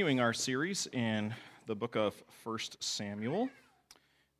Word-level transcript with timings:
continuing 0.00 0.20
our 0.20 0.32
series 0.32 0.86
in 0.94 1.34
the 1.66 1.74
book 1.74 1.94
of 1.94 2.14
1 2.42 2.58
Samuel. 2.80 3.50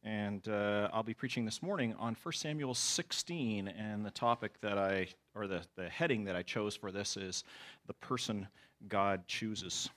And 0.02 0.48
uh, 0.48 0.88
I'll 0.90 1.02
be 1.02 1.12
preaching 1.12 1.44
this 1.44 1.62
morning 1.62 1.94
on 1.98 2.17
1 2.22 2.33
Samuel 2.33 2.72
16. 2.72 3.68
And 3.68 4.02
the 4.02 4.10
topic 4.10 4.58
that 4.62 4.78
I, 4.78 5.08
or 5.34 5.46
the, 5.46 5.60
the 5.76 5.91
heading 5.91 6.25
that 6.25 6.34
I 6.34 6.41
chose 6.41 6.75
for 6.75 6.91
this 6.91 7.18
is 7.18 7.44
the 7.86 7.92
person 7.92 8.48
God 8.88 9.27
chooses. 9.27 9.91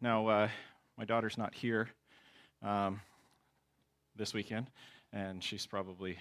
Now, 0.00 0.26
uh, 0.26 0.48
my 0.98 1.04
daughter's 1.04 1.38
not 1.38 1.54
here 1.54 1.90
um, 2.60 3.00
this 4.16 4.34
weekend, 4.34 4.66
and 5.12 5.44
she's 5.44 5.64
probably 5.64 6.18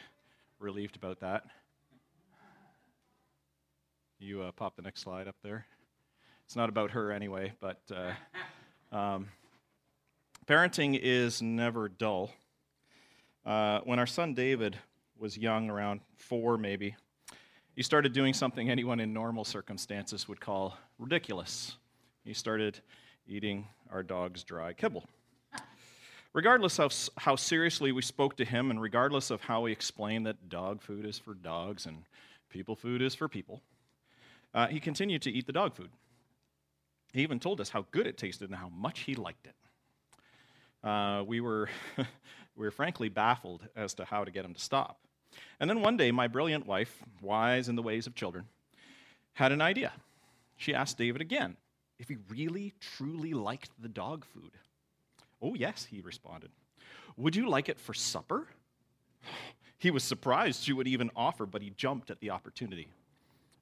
relieved 0.59 0.97
about 0.97 1.19
that. 1.21 1.45
You 4.19 4.43
uh, 4.43 4.51
pop 4.51 4.75
the 4.75 4.83
next 4.83 5.01
slide 5.01 5.27
up 5.27 5.37
there. 5.41 5.65
It's 6.53 6.55
not 6.55 6.69
about 6.69 6.91
her 6.91 7.11
anyway, 7.11 7.51
but 7.59 7.81
uh, 7.91 8.95
um, 8.95 9.29
parenting 10.45 10.99
is 11.01 11.41
never 11.41 11.89
dull. 11.89 12.29
Uh, 13.43 13.79
when 13.85 13.97
our 13.97 14.05
son 14.05 14.35
David 14.35 14.77
was 15.17 15.35
young, 15.35 15.71
around 15.71 16.01
four 16.15 16.59
maybe, 16.59 16.95
he 17.75 17.81
started 17.81 18.13
doing 18.13 18.35
something 18.35 18.69
anyone 18.69 18.99
in 18.99 19.13
normal 19.13 19.45
circumstances 19.45 20.27
would 20.27 20.39
call 20.39 20.77
ridiculous. 20.99 21.75
He 22.23 22.35
started 22.35 22.81
eating 23.27 23.67
our 23.91 24.03
dog's 24.03 24.43
dry 24.43 24.73
kibble. 24.73 25.05
Regardless 26.33 26.79
of 26.79 26.93
how 27.17 27.35
seriously 27.35 27.91
we 27.91 28.03
spoke 28.03 28.37
to 28.37 28.45
him, 28.45 28.69
and 28.69 28.79
regardless 28.79 29.31
of 29.31 29.41
how 29.41 29.61
we 29.61 29.71
explained 29.71 30.27
that 30.27 30.49
dog 30.49 30.83
food 30.83 31.03
is 31.03 31.17
for 31.17 31.33
dogs 31.33 31.87
and 31.87 32.03
people 32.51 32.75
food 32.75 33.01
is 33.01 33.15
for 33.15 33.27
people, 33.27 33.59
uh, 34.53 34.67
he 34.67 34.79
continued 34.79 35.23
to 35.23 35.31
eat 35.31 35.47
the 35.47 35.51
dog 35.51 35.73
food. 35.73 35.89
He 37.13 37.21
even 37.21 37.39
told 37.39 37.61
us 37.61 37.69
how 37.69 37.85
good 37.91 38.07
it 38.07 38.17
tasted 38.17 38.49
and 38.49 38.57
how 38.57 38.69
much 38.69 39.01
he 39.01 39.15
liked 39.15 39.47
it. 39.47 40.87
Uh, 40.87 41.23
we, 41.25 41.39
were 41.39 41.69
we 41.97 42.65
were 42.65 42.71
frankly 42.71 43.07
baffled 43.07 43.61
as 43.75 43.93
to 43.95 44.05
how 44.05 44.23
to 44.23 44.31
get 44.31 44.43
him 44.43 44.53
to 44.53 44.59
stop. 44.59 44.99
And 45.59 45.69
then 45.69 45.81
one 45.81 45.95
day, 45.95 46.11
my 46.11 46.27
brilliant 46.27 46.65
wife, 46.65 47.03
wise 47.21 47.69
in 47.69 47.75
the 47.75 47.81
ways 47.81 48.07
of 48.07 48.15
children, 48.15 48.45
had 49.33 49.51
an 49.51 49.61
idea. 49.61 49.93
She 50.57 50.73
asked 50.73 50.97
David 50.97 51.21
again 51.21 51.55
if 51.99 52.09
he 52.09 52.17
really, 52.29 52.73
truly 52.79 53.33
liked 53.33 53.69
the 53.79 53.87
dog 53.87 54.25
food. 54.25 54.51
Oh, 55.41 55.53
yes, 55.53 55.85
he 55.89 56.01
responded. 56.01 56.49
Would 57.15 57.35
you 57.35 57.47
like 57.47 57.69
it 57.69 57.79
for 57.79 57.93
supper? 57.93 58.47
He 59.79 59.91
was 59.91 60.05
surprised 60.05 60.63
she 60.63 60.71
would 60.71 60.87
even 60.87 61.11
offer, 61.13 61.45
but 61.45 61.61
he 61.61 61.69
jumped 61.71 62.09
at 62.09 62.21
the 62.21 62.29
opportunity. 62.29 62.87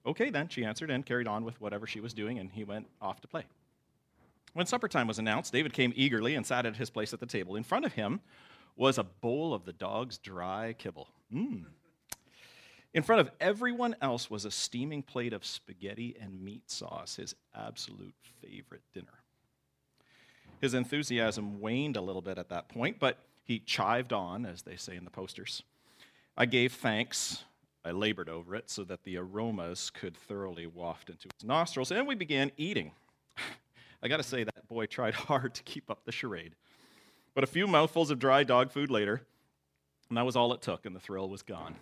Okay, 0.05 0.29
then, 0.29 0.49
she 0.49 0.65
answered 0.65 0.89
and 0.89 1.05
carried 1.05 1.27
on 1.27 1.45
with 1.45 1.59
whatever 1.61 1.85
she 1.85 1.99
was 1.99 2.13
doing, 2.13 2.39
and 2.39 2.51
he 2.51 2.63
went 2.63 2.87
off 3.01 3.21
to 3.21 3.27
play. 3.27 3.43
When 4.53 4.65
supper 4.65 4.87
time 4.87 5.07
was 5.07 5.19
announced, 5.19 5.53
David 5.53 5.73
came 5.73 5.93
eagerly 5.95 6.35
and 6.35 6.45
sat 6.45 6.65
at 6.65 6.75
his 6.75 6.89
place 6.89 7.13
at 7.13 7.19
the 7.19 7.25
table. 7.25 7.55
In 7.55 7.63
front 7.63 7.85
of 7.85 7.93
him 7.93 8.19
was 8.75 8.97
a 8.97 9.03
bowl 9.03 9.53
of 9.53 9.65
the 9.65 9.73
dog's 9.73 10.17
dry 10.17 10.73
kibble. 10.77 11.07
Mmm. 11.33 11.65
In 12.93 13.03
front 13.03 13.21
of 13.21 13.31
everyone 13.39 13.95
else 14.01 14.29
was 14.29 14.43
a 14.43 14.51
steaming 14.51 15.01
plate 15.01 15.31
of 15.31 15.45
spaghetti 15.45 16.17
and 16.19 16.43
meat 16.43 16.69
sauce, 16.69 17.15
his 17.15 17.35
absolute 17.55 18.15
favorite 18.41 18.81
dinner. 18.93 19.23
His 20.59 20.73
enthusiasm 20.73 21.61
waned 21.61 21.95
a 21.95 22.01
little 22.01 22.21
bit 22.21 22.37
at 22.37 22.49
that 22.49 22.67
point, 22.67 22.99
but 22.99 23.19
he 23.43 23.59
chived 23.59 24.11
on, 24.11 24.45
as 24.45 24.63
they 24.63 24.75
say 24.75 24.97
in 24.97 25.05
the 25.05 25.11
posters. 25.11 25.63
I 26.37 26.45
gave 26.45 26.73
thanks 26.73 27.45
I 27.83 27.91
labored 27.91 28.29
over 28.29 28.55
it 28.55 28.69
so 28.69 28.83
that 28.83 29.03
the 29.03 29.17
aromas 29.17 29.89
could 29.89 30.15
thoroughly 30.15 30.67
waft 30.67 31.09
into 31.09 31.27
his 31.33 31.43
nostrils, 31.43 31.91
and 31.91 32.07
we 32.07 32.15
began 32.15 32.51
eating. 32.57 32.91
I 34.03 34.07
got 34.07 34.17
to 34.17 34.23
say, 34.23 34.43
that 34.43 34.67
boy 34.67 34.85
tried 34.85 35.13
hard 35.15 35.55
to 35.55 35.63
keep 35.63 35.89
up 35.89 36.05
the 36.05 36.11
charade. 36.11 36.55
But 37.33 37.43
a 37.43 37.47
few 37.47 37.65
mouthfuls 37.65 38.11
of 38.11 38.19
dry 38.19 38.43
dog 38.43 38.71
food 38.71 38.91
later, 38.91 39.21
and 40.09 40.17
that 40.17 40.25
was 40.25 40.35
all 40.35 40.53
it 40.53 40.61
took, 40.61 40.85
and 40.85 40.95
the 40.95 40.99
thrill 40.99 41.29
was 41.29 41.41
gone. 41.41 41.75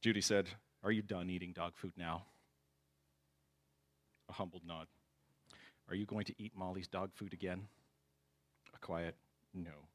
Judy 0.00 0.20
said, 0.20 0.48
Are 0.82 0.92
you 0.92 1.02
done 1.02 1.30
eating 1.30 1.52
dog 1.52 1.72
food 1.76 1.92
now? 1.96 2.24
A 4.28 4.32
humbled 4.32 4.62
nod. 4.66 4.86
Are 5.88 5.94
you 5.94 6.06
going 6.06 6.24
to 6.24 6.34
eat 6.38 6.52
Molly's 6.56 6.86
dog 6.88 7.10
food 7.14 7.32
again? 7.32 7.66
A 8.74 8.78
quiet 8.78 9.14
no. 9.54 9.88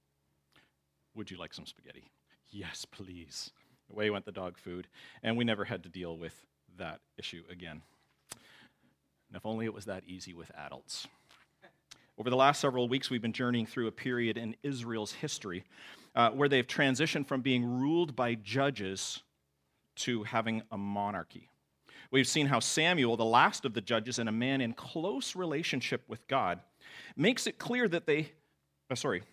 Would 1.15 1.31
you 1.31 1.37
like 1.37 1.53
some 1.53 1.65
spaghetti? 1.65 2.11
Yes, 2.49 2.85
please. 2.85 3.51
Away 3.91 4.09
went 4.09 4.25
the 4.25 4.31
dog 4.31 4.57
food, 4.57 4.87
and 5.23 5.37
we 5.37 5.43
never 5.43 5.65
had 5.65 5.83
to 5.83 5.89
deal 5.89 6.17
with 6.17 6.33
that 6.77 6.99
issue 7.17 7.43
again. 7.49 7.81
And 8.31 9.37
if 9.37 9.45
only 9.45 9.65
it 9.65 9.73
was 9.73 9.85
that 9.85 10.03
easy 10.07 10.33
with 10.33 10.51
adults. 10.57 11.07
Over 12.17 12.29
the 12.29 12.37
last 12.37 12.61
several 12.61 12.87
weeks, 12.87 13.09
we've 13.09 13.21
been 13.21 13.33
journeying 13.33 13.65
through 13.65 13.87
a 13.87 13.91
period 13.91 14.37
in 14.37 14.55
Israel's 14.63 15.11
history 15.11 15.65
uh, 16.15 16.29
where 16.29 16.47
they've 16.47 16.65
transitioned 16.65 17.27
from 17.27 17.41
being 17.41 17.65
ruled 17.65 18.15
by 18.15 18.35
judges 18.35 19.21
to 19.97 20.23
having 20.23 20.61
a 20.71 20.77
monarchy. 20.77 21.49
We've 22.11 22.27
seen 22.27 22.47
how 22.47 22.59
Samuel, 22.59 23.17
the 23.17 23.25
last 23.25 23.65
of 23.65 23.73
the 23.73 23.81
judges 23.81 24.19
and 24.19 24.29
a 24.29 24.31
man 24.31 24.61
in 24.61 24.73
close 24.73 25.35
relationship 25.35 26.03
with 26.07 26.25
God, 26.27 26.59
makes 27.17 27.47
it 27.47 27.57
clear 27.57 27.87
that 27.89 28.05
they, 28.05 28.31
uh, 28.89 28.95
sorry, 28.95 29.23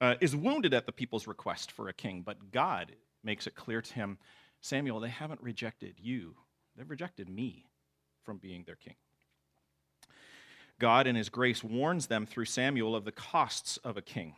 uh, 0.00 0.14
is 0.20 0.34
wounded 0.34 0.72
at 0.72 0.86
the 0.86 0.92
people's 0.92 1.26
request 1.26 1.72
for 1.72 1.88
a 1.88 1.92
king, 1.92 2.22
but 2.24 2.50
God 2.52 2.92
makes 3.24 3.46
it 3.46 3.54
clear 3.54 3.80
to 3.80 3.94
him 3.94 4.18
Samuel, 4.60 5.00
they 5.00 5.10
haven't 5.10 5.42
rejected 5.42 5.96
you, 6.00 6.34
they've 6.76 6.88
rejected 6.88 7.28
me 7.28 7.66
from 8.22 8.38
being 8.38 8.64
their 8.64 8.76
king. 8.76 8.94
God, 10.78 11.06
in 11.06 11.16
his 11.16 11.28
grace, 11.28 11.62
warns 11.62 12.06
them 12.06 12.26
through 12.26 12.46
Samuel 12.46 12.96
of 12.96 13.04
the 13.04 13.12
costs 13.12 13.76
of 13.78 13.96
a 13.96 14.02
king. 14.02 14.34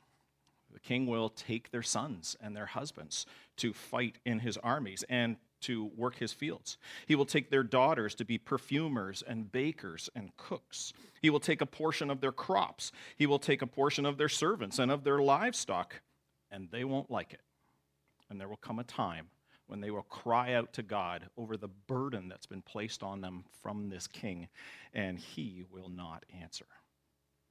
The 0.73 0.81
king 0.81 1.07
will 1.07 1.31
take 1.31 1.71
their 1.71 1.83
sons 1.83 2.37
and 2.41 2.55
their 2.55 2.67
husbands 2.67 3.25
to 3.57 3.73
fight 3.73 4.19
in 4.27 4.41
his 4.41 4.59
armies 4.59 5.05
and 5.09 5.37
to 5.63 5.91
work 5.97 6.17
his 6.17 6.33
fields. 6.33 6.77
He 7.07 7.15
will 7.15 7.25
take 7.25 7.49
their 7.49 7.63
daughters 7.63 8.15
to 8.17 8.25
be 8.25 8.37
perfumers 8.37 9.23
and 9.27 9.51
bakers 9.51 10.11
and 10.15 10.37
cooks. 10.37 10.93
He 11.23 11.31
will 11.31 11.41
take 11.41 11.63
a 11.63 11.67
portion 11.67 12.11
of 12.11 12.21
their 12.21 12.33
crops. 12.33 12.93
He 13.17 13.27
will 13.27 13.39
take 13.39 13.63
a 13.63 13.67
portion 13.67 14.05
of 14.05 14.19
their 14.19 14.29
servants 14.29 14.79
and 14.79 14.91
of 14.91 15.03
their 15.03 15.19
livestock, 15.19 16.03
and 16.51 16.69
they 16.71 16.85
won't 16.85 17.11
like 17.11 17.33
it. 17.33 17.41
And 18.29 18.41
there 18.41 18.49
will 18.49 18.57
come 18.57 18.79
a 18.79 18.85
time 18.85 19.29
when 19.67 19.81
they 19.81 19.91
will 19.91 20.03
cry 20.03 20.55
out 20.55 20.73
to 20.75 20.83
God 20.83 21.27
over 21.37 21.57
the 21.57 21.69
burden 21.69 22.29
that's 22.29 22.47
been 22.47 22.63
placed 22.63 23.03
on 23.03 23.21
them 23.21 23.45
from 23.63 23.89
this 23.89 24.07
king, 24.07 24.49
and 24.95 25.19
he 25.19 25.65
will 25.71 25.89
not 25.89 26.25
answer. 26.41 26.67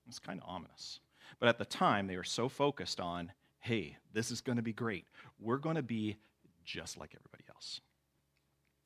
It's 0.08 0.19
kind 0.19 0.40
of 0.40 0.47
ominous. 0.47 1.00
But 1.40 1.50
at 1.50 1.58
the 1.58 1.66
time, 1.66 2.08
they 2.08 2.16
were 2.16 2.24
so 2.24 2.47
focused 2.47 3.00
on, 3.00 3.31
hey, 3.59 3.97
this 4.14 4.31
is 4.31 4.41
going 4.41 4.58
to 4.58 4.62
be 4.62 4.74
great. 4.74 5.06
We're 5.40 5.58
going 5.58 5.75
to 5.75 5.84
be 5.84 6.18
just 6.64 6.97
like 6.97 7.16
everybody 7.16 7.44
else. 7.50 7.81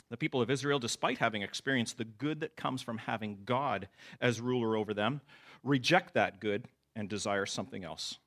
The 0.09 0.17
people 0.17 0.41
of 0.41 0.49
Israel, 0.49 0.79
despite 0.79 1.19
having 1.19 1.43
experienced 1.43 1.97
the 1.97 2.05
good 2.05 2.39
that 2.39 2.55
comes 2.55 2.81
from 2.81 2.97
having 2.97 3.39
God 3.45 3.89
as 4.19 4.41
ruler 4.41 4.75
over 4.75 4.93
them, 4.93 5.21
reject 5.63 6.15
that 6.15 6.39
good 6.39 6.65
and 6.95 7.07
desire 7.07 7.45
something 7.45 7.83
else, 7.83 8.17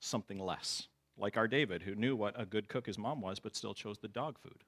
something 0.00 0.38
less 0.38 0.88
like 1.18 1.36
our 1.36 1.48
David, 1.48 1.82
who 1.82 1.94
knew 1.94 2.14
what 2.16 2.40
a 2.40 2.46
good 2.46 2.68
cook 2.68 2.86
his 2.86 2.98
mom 2.98 3.20
was, 3.20 3.38
but 3.38 3.56
still 3.56 3.74
chose 3.74 3.98
the 3.98 4.08
dog 4.08 4.38
food. 4.38 4.64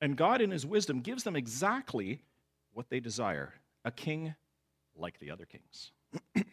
And 0.00 0.16
God, 0.16 0.40
in 0.40 0.50
his 0.50 0.66
wisdom, 0.66 1.00
gives 1.00 1.22
them 1.22 1.36
exactly 1.36 2.22
what 2.72 2.90
they 2.90 3.00
desire 3.00 3.54
a 3.84 3.90
king 3.90 4.34
like 4.96 5.18
the 5.18 5.30
other 5.30 5.44
kings. 5.44 5.92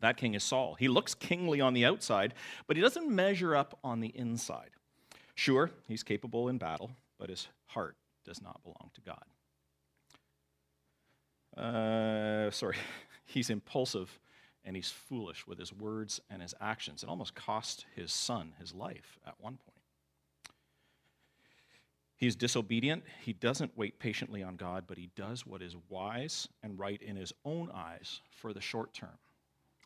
that 0.00 0.16
king 0.16 0.34
is 0.34 0.44
Saul. 0.44 0.74
He 0.74 0.88
looks 0.88 1.14
kingly 1.14 1.60
on 1.60 1.74
the 1.74 1.84
outside, 1.84 2.34
but 2.66 2.76
he 2.76 2.82
doesn't 2.82 3.08
measure 3.08 3.54
up 3.54 3.78
on 3.82 4.00
the 4.00 4.08
inside. 4.08 4.70
Sure, 5.34 5.70
he's 5.88 6.02
capable 6.02 6.48
in 6.48 6.58
battle, 6.58 6.90
but 7.18 7.30
his 7.30 7.48
heart 7.66 7.96
does 8.24 8.42
not 8.42 8.62
belong 8.62 8.90
to 8.94 9.00
God. 9.00 9.24
Uh, 11.56 12.50
sorry, 12.50 12.76
he's 13.24 13.50
impulsive 13.50 14.18
and 14.64 14.76
he's 14.76 14.90
foolish 14.90 15.46
with 15.46 15.58
his 15.58 15.72
words 15.72 16.20
and 16.30 16.42
his 16.42 16.54
actions. 16.60 17.02
It 17.02 17.08
almost 17.08 17.34
cost 17.34 17.86
his 17.94 18.12
son 18.12 18.52
his 18.58 18.74
life 18.74 19.18
at 19.26 19.34
one 19.40 19.58
point. 19.58 19.76
He's 22.16 22.36
disobedient. 22.36 23.04
He 23.22 23.32
doesn't 23.32 23.76
wait 23.78 23.98
patiently 23.98 24.42
on 24.42 24.56
God, 24.56 24.84
but 24.86 24.98
he 24.98 25.08
does 25.16 25.46
what 25.46 25.62
is 25.62 25.74
wise 25.88 26.48
and 26.62 26.78
right 26.78 27.00
in 27.00 27.16
his 27.16 27.32
own 27.46 27.70
eyes 27.72 28.20
for 28.30 28.52
the 28.52 28.60
short 28.60 28.92
term. 28.92 29.18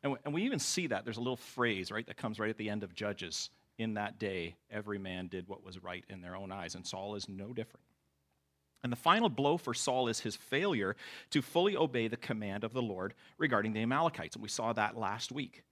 And 0.02 0.34
we 0.34 0.42
even 0.42 0.58
see 0.58 0.88
that. 0.88 1.04
There's 1.04 1.16
a 1.16 1.20
little 1.20 1.36
phrase, 1.36 1.90
right, 1.90 2.06
that 2.06 2.16
comes 2.16 2.38
right 2.38 2.50
at 2.50 2.58
the 2.58 2.68
end 2.68 2.82
of 2.82 2.94
Judges. 2.94 3.50
In 3.78 3.94
that 3.94 4.18
day, 4.18 4.54
every 4.70 4.98
man 4.98 5.28
did 5.28 5.48
what 5.48 5.64
was 5.64 5.82
right 5.82 6.04
in 6.10 6.20
their 6.20 6.36
own 6.36 6.52
eyes, 6.52 6.74
and 6.74 6.86
Saul 6.86 7.14
is 7.14 7.28
no 7.28 7.54
different. 7.54 7.86
And 8.84 8.92
the 8.92 8.96
final 8.96 9.31
blow 9.31 9.56
for 9.56 9.72
Saul 9.72 10.08
is 10.08 10.20
his 10.20 10.36
failure 10.36 10.94
to 11.31 11.40
fully 11.40 11.75
obey 11.75 12.06
the 12.06 12.19
command 12.19 12.62
of 12.64 12.75
the 12.75 12.82
Lord 12.82 13.14
regarding 13.38 13.72
the 13.72 13.82
Amalekites. 13.82 14.36
And 14.36 14.42
we 14.42 14.48
saw 14.50 14.75
that 14.75 14.96
last 14.96 15.32
week. 15.32 15.64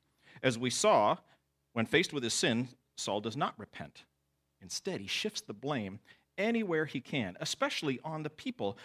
As 0.42 0.58
we 0.58 0.70
saw, 0.70 1.18
when 1.74 1.84
faced 1.84 2.14
with 2.14 2.24
his 2.24 2.32
sin, 2.32 2.68
Saul 2.96 3.20
does 3.20 3.36
not 3.36 3.54
repent. 3.58 4.04
Instead, 4.62 5.00
he 5.00 5.06
shifts 5.06 5.42
the 5.42 5.52
blame 5.52 6.00
anywhere 6.38 6.86
he 6.86 7.00
can, 7.00 7.36
especially 7.38 8.00
on 8.02 8.22
the 8.22 8.30
people 8.30 8.78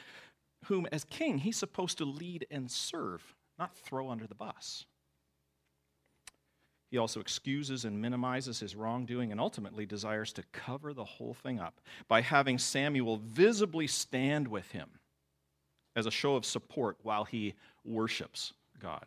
whom, 0.66 0.88
as 0.92 1.06
king, 1.06 1.38
he's 1.38 1.58
supposed 1.58 1.98
to 2.00 2.06
lead 2.06 2.46
and 2.52 2.70
serve, 2.70 3.36
not 3.58 3.78
throw 3.78 4.10
under 4.10 4.28
the 4.28 4.36
bus. 4.36 4.86
He 6.90 6.98
also 6.98 7.20
excuses 7.20 7.84
and 7.84 8.02
minimizes 8.02 8.60
his 8.60 8.76
wrongdoing 8.76 9.32
and 9.32 9.42
ultimately 9.42 9.86
desires 9.86 10.32
to 10.34 10.44
cover 10.54 10.94
the 10.94 11.04
whole 11.04 11.34
thing 11.34 11.60
up 11.60 11.82
by 12.08 12.22
having 12.22 12.58
Samuel 12.58 13.18
visibly 13.18 13.88
stand 13.88 14.48
with 14.48 14.72
him 14.72 14.90
as 15.96 16.06
a 16.06 16.12
show 16.12 16.36
of 16.36 16.46
support 16.46 16.98
while 17.04 17.26
he 17.26 17.56
worships 17.84 18.54
God. 18.80 19.06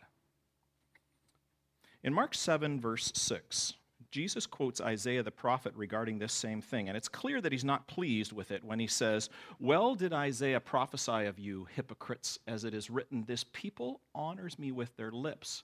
In 2.03 2.13
Mark 2.13 2.35
7, 2.35 2.81
verse 2.81 3.13
6, 3.15 3.75
Jesus 4.11 4.45
quotes 4.45 4.81
Isaiah 4.81 5.23
the 5.23 5.31
prophet 5.31 5.73
regarding 5.77 6.19
this 6.19 6.33
same 6.33 6.61
thing, 6.61 6.89
and 6.89 6.97
it's 6.97 7.09
clear 7.09 7.41
that 7.41 7.53
he's 7.53 7.65
not 7.65 7.87
pleased 7.87 8.33
with 8.33 8.51
it 8.51 8.65
when 8.65 8.81
he 8.81 8.89
says, 8.89 9.31
Well 9.61 9.95
did 9.95 10.13
Isaiah 10.13 10.61
prophesy 10.61 11.27
of 11.27 11.39
you, 11.39 11.69
hypocrites, 11.75 12.39
as 12.47 12.65
it 12.65 12.75
is 12.75 12.91
written, 12.91 13.25
This 13.25 13.45
people 13.53 14.01
honors 14.15 14.59
me 14.59 14.73
with 14.73 14.95
their 14.97 15.13
lips, 15.13 15.63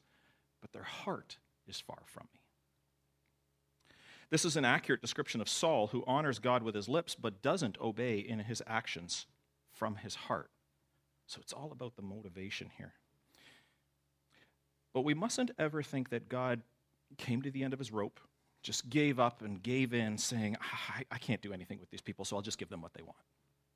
but 0.61 0.73
their 0.73 0.85
heart 0.85 1.39
is 1.69 1.81
far 1.81 1.99
from 2.07 2.29
me. 2.33 2.41
This 4.31 4.45
is 4.45 4.57
an 4.57 4.65
accurate 4.65 5.01
description 5.01 5.41
of 5.41 5.49
Saul, 5.49 5.89
who 5.89 6.03
honors 6.07 6.39
God 6.39 6.63
with 6.63 6.75
his 6.75 6.89
lips 6.89 7.15
but 7.15 7.43
doesn't 7.43 7.81
obey 7.81 8.19
in 8.19 8.41
his 8.41 8.63
actions 8.67 9.27
from 9.73 9.97
his 9.97 10.15
heart. 10.15 10.51
So 11.27 11.41
it's 11.41 11.53
all 11.53 11.71
about 11.73 11.97
the 11.97 12.03
motivation 12.03 12.71
here. 12.77 12.95
But 14.93 15.03
we 15.03 15.15
mustn't 15.15 15.51
ever 15.59 15.83
think 15.83 16.11
that 16.11 16.29
God 16.29 16.63
came 17.19 17.43
to 17.43 17.51
the 17.51 17.63
end 17.63 17.73
of 17.73 17.79
his 17.79 17.93
rope, 17.93 18.19
just 18.63 18.89
gave 18.89 19.21
up 19.21 19.43
and 19.43 19.63
gave 19.63 19.93
in, 19.93 20.19
saying, 20.19 20.57
I, 20.61 21.05
I 21.11 21.19
can't 21.19 21.43
do 21.43 21.53
anything 21.53 21.79
with 21.79 21.91
these 21.91 22.01
people, 22.01 22.25
so 22.25 22.37
I'll 22.37 22.43
just 22.43 22.59
give 22.59 22.69
them 22.69 22.83
what 22.83 22.95
they 22.95 23.03
want. 23.03 23.19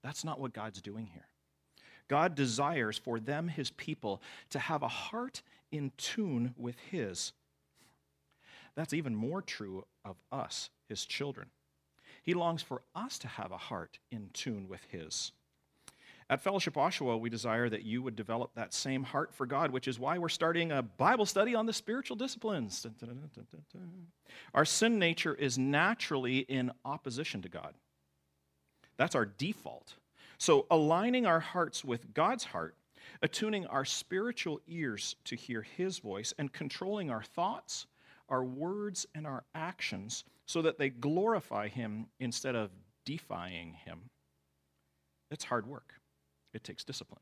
That's 0.03 0.25
not 0.25 0.41
what 0.41 0.53
God's 0.53 0.81
doing 0.81 1.07
here. 1.07 1.29
God 2.09 2.35
desires 2.35 2.99
for 2.99 3.21
them, 3.21 3.47
his 3.47 3.71
people, 3.71 4.21
to 4.51 4.59
have 4.59 4.83
a 4.83 4.89
heart 4.89 5.43
in 5.71 5.93
tune 5.97 6.55
with 6.57 6.77
his 6.91 7.33
that's 8.75 8.93
even 8.93 9.14
more 9.14 9.43
true 9.43 9.84
of 10.05 10.17
us, 10.31 10.70
his 10.88 11.05
children. 11.05 11.49
He 12.22 12.34
longs 12.34 12.62
for 12.62 12.82
us 12.94 13.19
to 13.20 13.28
have 13.28 13.52
a 13.52 13.56
heart 13.56 13.99
in 14.11 14.31
tune 14.32 14.69
with 14.69 14.84
his. 14.90 15.32
At 16.28 16.40
Fellowship 16.40 16.75
Oshawa, 16.75 17.19
we 17.19 17.28
desire 17.28 17.69
that 17.69 17.82
you 17.82 18.02
would 18.02 18.14
develop 18.14 18.55
that 18.55 18.72
same 18.72 19.02
heart 19.02 19.34
for 19.34 19.46
God, 19.46 19.72
which 19.72 19.88
is 19.88 19.99
why 19.99 20.17
we're 20.17 20.28
starting 20.28 20.70
a 20.70 20.81
Bible 20.81 21.26
study 21.26 21.56
on 21.56 21.67
the 21.67 21.72
spiritual 21.72 22.17
disciplines. 22.17 22.87
Our 24.55 24.64
sin 24.64 25.00
nature 25.00 25.34
is 25.34 25.58
naturally 25.58 26.38
in 26.38 26.70
opposition 26.84 27.43
to 27.43 27.49
God. 27.49 27.75
That's 28.96 29.17
our 29.17 29.26
default. 29.26 29.94
So, 30.38 30.67
aligning 30.70 31.26
our 31.26 31.40
hearts 31.40 31.84
with 31.84 32.14
God's 32.14 32.44
heart, 32.44 32.76
attuning 33.22 33.67
our 33.67 33.84
spiritual 33.84 34.61
ears 34.69 35.17
to 35.25 35.34
hear 35.34 35.62
His 35.62 35.99
voice, 35.99 36.32
and 36.38 36.52
controlling 36.52 37.11
our 37.11 37.25
thoughts, 37.25 37.87
our 38.31 38.44
words 38.44 39.06
and 39.15 39.27
our 39.27 39.44
actions 39.55 40.25
so 40.47 40.62
that 40.62 40.79
they 40.79 40.88
glorify 40.88 41.69
Him 41.69 42.06
instead 42.19 42.55
of 42.55 42.71
defying 43.05 43.75
Him. 43.75 44.11
It's 45.31 45.44
hard 45.44 45.67
work, 45.67 45.94
it 46.53 46.65
takes 46.65 46.85
discipline. 46.85 47.21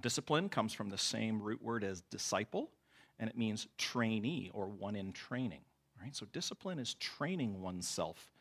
Discipline 0.00 0.48
comes 0.48 0.72
from 0.72 0.88
the 0.88 0.98
same 0.98 1.42
root 1.42 1.62
word 1.62 1.84
as 1.84 2.02
disciple, 2.10 2.70
and 3.18 3.28
it 3.28 3.36
means 3.36 3.66
trainee 3.76 4.50
or 4.54 4.66
one 4.66 4.96
in 4.96 5.12
training. 5.12 5.60
Right? 6.00 6.16
So 6.16 6.26
discipline 6.32 6.78
is 6.78 6.94
training 6.94 7.60
oneself 7.60 8.32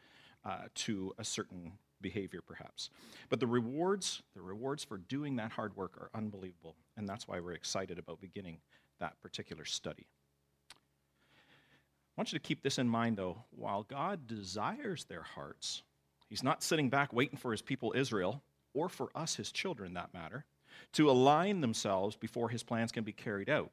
uh, 0.45 0.67
to 0.73 1.13
a 1.17 1.25
certain 1.25 1.73
behavior, 2.01 2.39
perhaps. 2.45 2.89
But 3.27 3.41
the 3.41 3.47
rewards, 3.47 4.21
the 4.33 4.41
rewards 4.41 4.85
for 4.85 4.97
doing 4.97 5.35
that 5.35 5.51
hard 5.51 5.75
work 5.75 5.97
are 5.97 6.09
unbelievable, 6.13 6.77
and 6.95 7.09
that's 7.09 7.27
why 7.27 7.41
we're 7.41 7.51
excited 7.51 7.99
about 7.99 8.21
beginning 8.21 8.59
that 8.99 9.19
particular 9.21 9.65
study 9.65 10.07
want 12.19 12.33
you 12.33 12.37
to 12.37 12.45
keep 12.45 12.61
this 12.61 12.77
in 12.77 12.89
mind, 12.89 13.15
though. 13.15 13.37
While 13.51 13.83
God 13.83 14.27
desires 14.27 15.05
their 15.05 15.21
hearts, 15.21 15.83
He's 16.27 16.43
not 16.43 16.61
sitting 16.61 16.89
back 16.89 17.13
waiting 17.13 17.37
for 17.37 17.53
His 17.53 17.61
people 17.61 17.93
Israel, 17.95 18.43
or 18.73 18.89
for 18.89 19.09
us, 19.15 19.35
His 19.35 19.53
children, 19.53 19.93
that 19.93 20.13
matter, 20.13 20.43
to 20.93 21.09
align 21.09 21.61
themselves 21.61 22.17
before 22.17 22.49
His 22.49 22.61
plans 22.61 22.91
can 22.91 23.05
be 23.05 23.13
carried 23.13 23.49
out. 23.49 23.71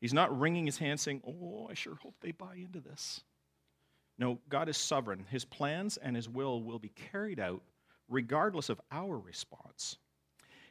He's 0.00 0.14
not 0.14 0.38
wringing 0.38 0.66
His 0.66 0.78
hands 0.78 1.02
saying, 1.02 1.20
Oh, 1.26 1.66
I 1.68 1.74
sure 1.74 1.96
hope 1.96 2.14
they 2.20 2.30
buy 2.30 2.54
into 2.54 2.78
this. 2.78 3.22
No, 4.18 4.38
God 4.48 4.68
is 4.68 4.76
sovereign. 4.76 5.26
His 5.28 5.44
plans 5.44 5.96
and 5.96 6.14
His 6.14 6.28
will 6.28 6.62
will 6.62 6.78
be 6.78 6.92
carried 7.10 7.40
out 7.40 7.62
regardless 8.08 8.68
of 8.68 8.80
our 8.92 9.18
response. 9.18 9.98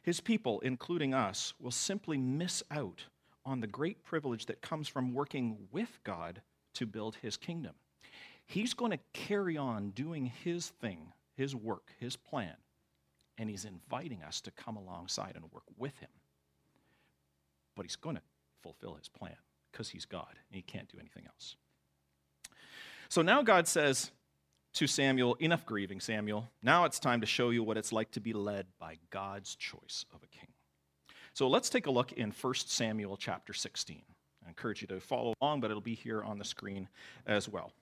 His 0.02 0.20
people, 0.20 0.60
including 0.60 1.12
us, 1.12 1.52
will 1.60 1.70
simply 1.70 2.16
miss 2.16 2.62
out 2.70 3.02
on 3.44 3.60
the 3.60 3.66
great 3.66 4.02
privilege 4.04 4.46
that 4.46 4.62
comes 4.62 4.88
from 4.88 5.12
working 5.12 5.68
with 5.70 5.98
God 6.02 6.40
to 6.74 6.86
build 6.86 7.16
his 7.16 7.36
kingdom. 7.36 7.74
He's 8.46 8.74
going 8.74 8.90
to 8.90 8.98
carry 9.12 9.56
on 9.56 9.90
doing 9.90 10.26
his 10.26 10.68
thing, 10.68 11.12
his 11.36 11.54
work, 11.54 11.90
his 11.98 12.16
plan, 12.16 12.54
and 13.38 13.48
he's 13.48 13.64
inviting 13.64 14.22
us 14.22 14.40
to 14.42 14.50
come 14.50 14.76
alongside 14.76 15.32
and 15.34 15.44
work 15.52 15.64
with 15.78 15.96
him. 15.98 16.10
But 17.74 17.86
he's 17.86 17.96
going 17.96 18.16
to 18.16 18.22
fulfill 18.62 18.94
his 18.94 19.08
plan 19.08 19.36
because 19.70 19.88
he's 19.88 20.04
God 20.04 20.28
and 20.30 20.56
he 20.56 20.62
can't 20.62 20.88
do 20.88 20.98
anything 21.00 21.24
else. 21.26 21.56
So 23.08 23.22
now 23.22 23.42
God 23.42 23.66
says 23.66 24.10
to 24.74 24.86
Samuel, 24.86 25.34
Enough 25.34 25.66
grieving, 25.66 26.00
Samuel. 26.00 26.48
Now 26.62 26.84
it's 26.84 26.98
time 26.98 27.20
to 27.20 27.26
show 27.26 27.50
you 27.50 27.62
what 27.62 27.76
it's 27.76 27.92
like 27.92 28.10
to 28.12 28.20
be 28.20 28.32
led 28.32 28.66
by 28.78 28.98
God's 29.10 29.54
choice 29.54 30.04
of 30.14 30.22
a 30.22 30.26
king. 30.26 30.48
So 31.34 31.48
let's 31.48 31.70
take 31.70 31.86
a 31.86 31.90
look 31.90 32.12
in 32.12 32.30
1 32.30 32.54
Samuel 32.54 33.16
chapter 33.16 33.52
16. 33.52 34.02
I 34.44 34.48
encourage 34.48 34.82
you 34.82 34.88
to 34.88 35.00
follow 35.00 35.34
along, 35.40 35.60
but 35.60 35.70
it'll 35.70 35.80
be 35.80 35.94
here 35.94 36.22
on 36.22 36.38
the 36.38 36.44
screen 36.44 36.88
as 37.26 37.48
well. 37.48 37.72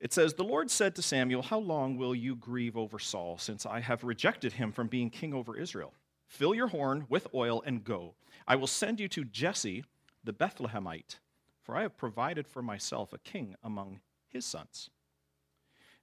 It 0.00 0.12
says, 0.12 0.34
The 0.34 0.44
Lord 0.44 0.70
said 0.70 0.94
to 0.96 1.02
Samuel, 1.02 1.42
How 1.42 1.58
long 1.58 1.96
will 1.96 2.14
you 2.14 2.36
grieve 2.36 2.76
over 2.76 2.98
Saul, 2.98 3.38
since 3.38 3.64
I 3.64 3.80
have 3.80 4.04
rejected 4.04 4.52
him 4.52 4.72
from 4.72 4.88
being 4.88 5.10
king 5.10 5.32
over 5.32 5.56
Israel? 5.56 5.94
Fill 6.26 6.54
your 6.54 6.68
horn 6.68 7.06
with 7.08 7.28
oil 7.34 7.62
and 7.64 7.84
go. 7.84 8.14
I 8.46 8.56
will 8.56 8.66
send 8.66 9.00
you 9.00 9.08
to 9.08 9.24
Jesse 9.24 9.84
the 10.24 10.32
Bethlehemite, 10.32 11.18
for 11.62 11.76
I 11.76 11.82
have 11.82 11.96
provided 11.96 12.46
for 12.46 12.62
myself 12.62 13.12
a 13.12 13.18
king 13.18 13.54
among 13.62 14.00
his 14.28 14.44
sons. 14.44 14.90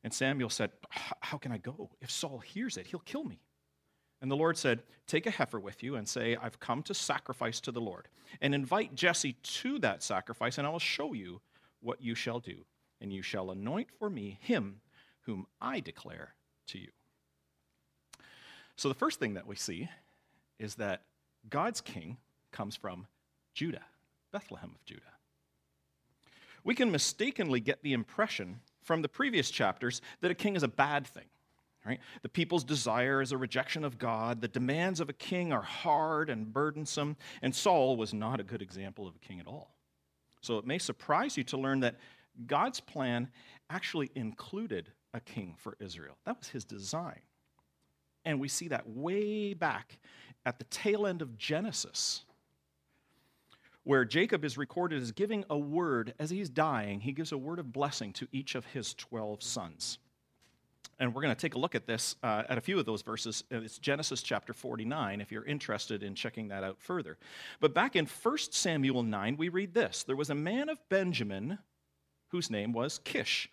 And 0.03 0.13
Samuel 0.13 0.49
said, 0.49 0.71
How 0.89 1.37
can 1.37 1.51
I 1.51 1.57
go? 1.57 1.91
If 2.01 2.09
Saul 2.09 2.39
hears 2.39 2.77
it, 2.77 2.87
he'll 2.87 2.99
kill 3.01 3.23
me. 3.23 3.39
And 4.23 4.31
the 4.31 4.37
Lord 4.37 4.57
said, 4.57 4.83
Take 5.05 5.27
a 5.27 5.31
heifer 5.31 5.59
with 5.59 5.83
you 5.83 5.97
and 5.97 6.07
say, 6.07 6.37
I've 6.41 6.57
come 6.61 6.81
to 6.83 6.93
sacrifice 6.93 7.59
to 7.59 7.73
the 7.73 7.81
Lord. 7.81 8.07
And 8.39 8.55
invite 8.55 8.95
Jesse 8.95 9.33
to 9.33 9.79
that 9.79 10.01
sacrifice, 10.01 10.57
and 10.57 10.65
I 10.65 10.69
will 10.69 10.79
show 10.79 11.11
you 11.11 11.41
what 11.81 12.01
you 12.01 12.15
shall 12.15 12.39
do. 12.39 12.63
And 13.01 13.11
you 13.11 13.21
shall 13.21 13.51
anoint 13.51 13.89
for 13.99 14.09
me 14.09 14.39
him 14.41 14.79
whom 15.23 15.45
I 15.61 15.81
declare 15.81 16.35
to 16.67 16.79
you. 16.79 16.87
So 18.77 18.87
the 18.87 18.95
first 18.95 19.19
thing 19.19 19.33
that 19.33 19.45
we 19.45 19.57
see 19.57 19.89
is 20.57 20.75
that 20.75 21.01
God's 21.49 21.81
king 21.81 22.15
comes 22.53 22.77
from 22.77 23.07
Judah, 23.53 23.83
Bethlehem 24.31 24.71
of 24.73 24.85
Judah. 24.85 25.01
We 26.63 26.75
can 26.75 26.93
mistakenly 26.93 27.59
get 27.59 27.83
the 27.83 27.91
impression 27.91 28.61
from 28.83 29.01
the 29.01 29.09
previous 29.09 29.51
chapters 29.51 30.01
that 30.21 30.31
a 30.31 30.35
king 30.35 30.55
is 30.55 30.63
a 30.63 30.69
bad 30.69 31.05
thing 31.05 31.25
Right? 31.85 31.99
The 32.21 32.29
people's 32.29 32.63
desire 32.63 33.21
is 33.21 33.33
a 33.33 33.37
rejection 33.37 33.83
of 33.83 33.97
God. 33.97 34.39
The 34.39 34.47
demands 34.47 35.01
of 35.01 35.09
a 35.09 35.13
king 35.13 35.51
are 35.51 35.61
hard 35.61 36.29
and 36.29 36.53
burdensome, 36.53 37.17
and 37.41 37.53
Saul 37.53 37.97
was 37.97 38.13
not 38.13 38.39
a 38.39 38.43
good 38.43 38.61
example 38.61 39.05
of 39.05 39.15
a 39.15 39.19
king 39.19 39.41
at 39.41 39.47
all. 39.47 39.75
So 40.41 40.57
it 40.57 40.65
may 40.65 40.77
surprise 40.77 41.35
you 41.35 41.43
to 41.45 41.57
learn 41.57 41.81
that 41.81 41.95
God's 42.47 42.79
plan 42.79 43.29
actually 43.69 44.11
included 44.15 44.91
a 45.13 45.19
king 45.19 45.55
for 45.57 45.75
Israel. 45.79 46.17
That 46.25 46.37
was 46.37 46.47
his 46.47 46.63
design. 46.63 47.19
And 48.25 48.39
we 48.39 48.47
see 48.47 48.69
that 48.69 48.87
way 48.87 49.53
back 49.53 49.99
at 50.45 50.59
the 50.59 50.65
tail 50.65 51.05
end 51.05 51.21
of 51.21 51.37
Genesis, 51.37 52.23
where 53.83 54.05
Jacob 54.05 54.45
is 54.45 54.57
recorded 54.57 55.01
as 55.01 55.11
giving 55.11 55.43
a 55.49 55.57
word 55.57 56.13
as 56.19 56.29
he's 56.29 56.49
dying. 56.49 57.01
He 57.01 57.11
gives 57.11 57.33
a 57.33 57.37
word 57.37 57.59
of 57.59 57.73
blessing 57.73 58.13
to 58.13 58.27
each 58.31 58.55
of 58.55 58.65
his 58.67 58.93
12 58.93 59.43
sons. 59.43 59.99
And 61.03 61.13
we're 61.13 61.21
going 61.21 61.35
to 61.35 61.41
take 61.41 61.55
a 61.55 61.59
look 61.59 61.75
at 61.75 61.85
this 61.85 62.15
uh, 62.23 62.43
at 62.47 62.57
a 62.57 62.61
few 62.61 62.79
of 62.79 62.85
those 62.85 63.01
verses. 63.01 63.43
It's 63.51 63.77
Genesis 63.77 64.23
chapter 64.23 64.53
49, 64.53 65.19
if 65.19 65.33
you're 65.33 65.43
interested 65.43 66.01
in 66.01 66.15
checking 66.15 66.47
that 66.47 66.63
out 66.63 66.79
further. 66.79 67.17
But 67.59 67.73
back 67.73 67.97
in 67.97 68.05
1 68.05 68.37
Samuel 68.51 69.03
9, 69.03 69.35
we 69.35 69.49
read 69.49 69.73
this 69.73 70.03
There 70.03 70.15
was 70.15 70.29
a 70.29 70.35
man 70.35 70.69
of 70.69 70.77
Benjamin 70.87 71.59
whose 72.29 72.49
name 72.49 72.71
was 72.71 73.01
Kish, 73.03 73.49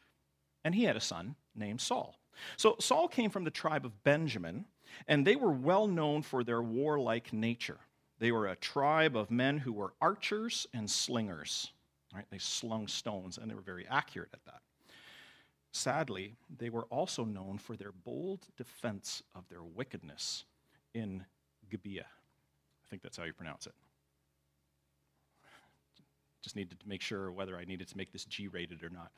and 0.65 0.77
he 0.77 0.85
had 0.85 0.95
a 0.95 1.01
son 1.01 1.35
named 1.57 1.81
Saul. 1.81 2.15
So 2.57 2.77
Saul 2.79 3.09
came 3.09 3.31
from 3.31 3.43
the 3.43 3.51
tribe 3.51 3.85
of 3.85 4.05
Benjamin, 4.05 4.67
and 5.09 5.27
they 5.27 5.35
were 5.35 5.51
well 5.51 5.89
known 5.89 6.23
for 6.23 6.45
their 6.45 6.63
warlike 6.63 7.33
nature. 7.33 7.81
They 8.21 8.31
were 8.31 8.47
a 8.47 8.55
tribe 8.55 9.17
of 9.17 9.29
men 9.33 9.59
who 9.59 9.73
were 9.73 9.93
archers 10.01 10.69
and 10.73 10.89
slingers. 10.89 11.73
Right? 12.15 12.27
They 12.31 12.39
slung 12.39 12.87
stones, 12.87 13.39
and 13.39 13.51
they 13.51 13.57
were 13.57 13.61
very 13.61 13.89
accurate 13.89 14.31
at 14.33 14.45
that. 14.45 14.63
Sadly, 15.73 16.35
they 16.59 16.69
were 16.69 16.85
also 16.85 17.25
known 17.25 17.59
for 17.59 17.77
their 17.77 17.93
bold 17.93 18.47
defense 18.57 19.23
of 19.35 19.49
their 19.49 19.63
wickedness 19.63 20.45
in 20.95 21.25
Gibeah. 21.71 22.07
I 22.07 22.87
think 22.89 23.03
that's 23.03 23.17
how 23.17 23.25
you 23.25 23.33
pronounce 23.33 23.67
it. 23.67 23.75
Just 26.43 26.57
needed 26.57 26.81
to 26.81 26.89
make 26.89 27.03
sure 27.03 27.31
whether 27.31 27.57
I 27.57 27.65
needed 27.65 27.87
to 27.89 27.97
make 27.97 28.13
this 28.13 28.25
G 28.25 28.49
rated 28.49 28.83
or 28.83 28.89
not. 28.89 29.11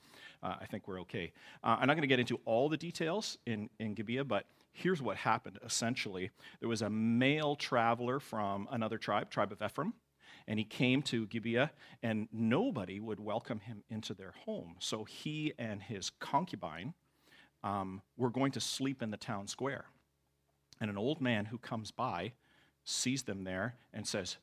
Uh, 0.43 0.57
I 0.61 0.67
think 0.67 0.89
we're 0.89 1.01
okay. 1.03 1.33
Uh, 1.63 1.77
I'm 1.81 1.87
not 1.87 1.95
going 1.95 2.03
to 2.03 2.09
get 2.09 2.19
into 2.19 2.41
all 2.45 2.69
the 2.69 2.77
details 2.77 3.39
in, 3.47 3.71
in 3.79 3.95
Gibeah, 3.95 4.25
but 4.25 4.45
here's 4.73 5.01
what 5.01 5.17
happened 5.17 5.59
essentially. 5.65 6.31
There 6.61 6.69
was 6.69 6.83
a 6.83 6.91
male 6.91 7.55
traveler 7.55 8.19
from 8.19 8.69
another 8.73 8.99
tribe, 8.99 9.31
tribe 9.31 9.53
of 9.53 9.63
Ephraim, 9.63 9.95
and 10.53 10.59
he 10.59 10.67
came 10.67 11.01
to 11.01 11.27
Gibeah, 11.29 11.71
and 12.03 12.29
nobody 12.31 13.01
would 13.01 13.19
welcome 13.19 13.61
him 13.61 13.85
into 13.89 14.13
their 14.13 14.35
home. 14.45 14.77
So 14.81 15.05
he 15.05 15.55
and 15.59 15.83
his 15.83 16.11
concubine 16.11 16.93
um, 17.65 18.03
were 18.19 18.29
going 18.29 18.53
to 18.53 18.61
sleep 18.61 19.01
in 19.01 19.11
the 19.11 19.17
town 19.17 19.49
square. 19.49 19.87
And 20.79 20.91
an 20.91 20.99
old 20.99 21.23
man 21.23 21.47
who 21.47 21.57
comes 21.57 21.91
by 21.91 22.35
sees 22.85 23.23
them 23.23 23.45
there 23.45 23.77
and 23.95 24.07
says, 24.07 24.37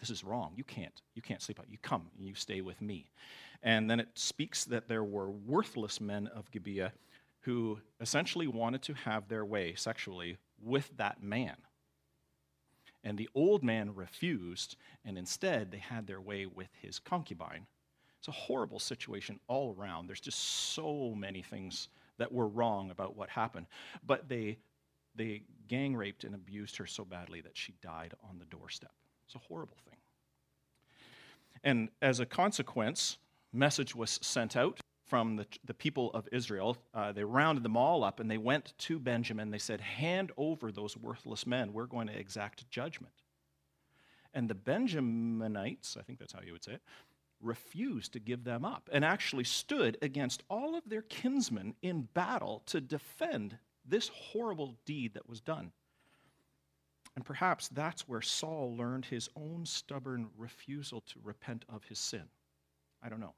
this 0.00 0.10
is 0.10 0.24
wrong. 0.24 0.54
You 0.56 0.64
can't. 0.64 1.00
You 1.14 1.22
can't 1.22 1.40
sleep 1.40 1.60
out. 1.60 1.70
You 1.70 1.78
come 1.80 2.10
you 2.18 2.34
stay 2.34 2.60
with 2.60 2.82
me. 2.82 3.12
And 3.62 3.88
then 3.88 4.00
it 4.00 4.08
speaks 4.14 4.64
that 4.64 4.88
there 4.88 5.04
were 5.04 5.30
worthless 5.30 6.00
men 6.00 6.26
of 6.26 6.50
Gibeah 6.50 6.92
who 7.42 7.78
essentially 8.00 8.48
wanted 8.48 8.82
to 8.82 8.94
have 8.94 9.28
their 9.28 9.44
way 9.44 9.74
sexually 9.76 10.38
with 10.60 10.90
that 10.96 11.22
man. 11.22 11.54
And 13.04 13.18
the 13.18 13.28
old 13.34 13.64
man 13.64 13.94
refused, 13.94 14.76
and 15.04 15.18
instead 15.18 15.70
they 15.70 15.78
had 15.78 16.06
their 16.06 16.20
way 16.20 16.46
with 16.46 16.68
his 16.80 16.98
concubine. 16.98 17.66
It's 18.18 18.28
a 18.28 18.32
horrible 18.32 18.78
situation 18.78 19.40
all 19.48 19.74
around. 19.76 20.06
There's 20.06 20.20
just 20.20 20.38
so 20.38 21.12
many 21.16 21.42
things 21.42 21.88
that 22.18 22.30
were 22.30 22.46
wrong 22.46 22.90
about 22.90 23.16
what 23.16 23.28
happened. 23.28 23.66
But 24.06 24.28
they, 24.28 24.58
they 25.16 25.42
gang 25.66 25.96
raped 25.96 26.22
and 26.22 26.34
abused 26.34 26.76
her 26.76 26.86
so 26.86 27.04
badly 27.04 27.40
that 27.40 27.56
she 27.56 27.74
died 27.82 28.14
on 28.30 28.38
the 28.38 28.44
doorstep. 28.44 28.92
It's 29.26 29.34
a 29.34 29.38
horrible 29.38 29.78
thing. 29.88 29.98
And 31.64 31.88
as 32.00 32.20
a 32.20 32.26
consequence, 32.26 33.18
message 33.52 33.94
was 33.94 34.20
sent 34.22 34.56
out 34.56 34.80
from 35.12 35.36
the, 35.36 35.46
the 35.66 35.74
people 35.74 36.10
of 36.14 36.26
Israel. 36.32 36.74
Uh, 36.94 37.12
they 37.12 37.22
rounded 37.22 37.62
them 37.62 37.76
all 37.76 38.02
up 38.02 38.18
and 38.18 38.30
they 38.30 38.38
went 38.38 38.72
to 38.78 38.98
Benjamin. 38.98 39.50
They 39.50 39.58
said, 39.58 39.78
Hand 39.78 40.32
over 40.38 40.72
those 40.72 40.96
worthless 40.96 41.46
men. 41.46 41.74
We're 41.74 41.84
going 41.84 42.06
to 42.06 42.18
exact 42.18 42.66
judgment. 42.70 43.12
And 44.32 44.48
the 44.48 44.54
Benjaminites, 44.54 45.98
I 45.98 46.00
think 46.00 46.18
that's 46.18 46.32
how 46.32 46.40
you 46.40 46.52
would 46.52 46.64
say 46.64 46.72
it, 46.72 46.82
refused 47.42 48.14
to 48.14 48.20
give 48.20 48.42
them 48.42 48.64
up 48.64 48.88
and 48.90 49.04
actually 49.04 49.44
stood 49.44 49.98
against 50.00 50.44
all 50.48 50.74
of 50.74 50.88
their 50.88 51.02
kinsmen 51.02 51.74
in 51.82 52.08
battle 52.14 52.62
to 52.68 52.80
defend 52.80 53.58
this 53.86 54.08
horrible 54.08 54.78
deed 54.86 55.12
that 55.12 55.28
was 55.28 55.42
done. 55.42 55.72
And 57.16 57.26
perhaps 57.26 57.68
that's 57.68 58.08
where 58.08 58.22
Saul 58.22 58.74
learned 58.78 59.04
his 59.04 59.28
own 59.36 59.66
stubborn 59.66 60.30
refusal 60.38 61.02
to 61.02 61.20
repent 61.22 61.66
of 61.68 61.84
his 61.84 61.98
sin. 61.98 62.24
I 63.02 63.10
don't 63.10 63.20
know. 63.20 63.34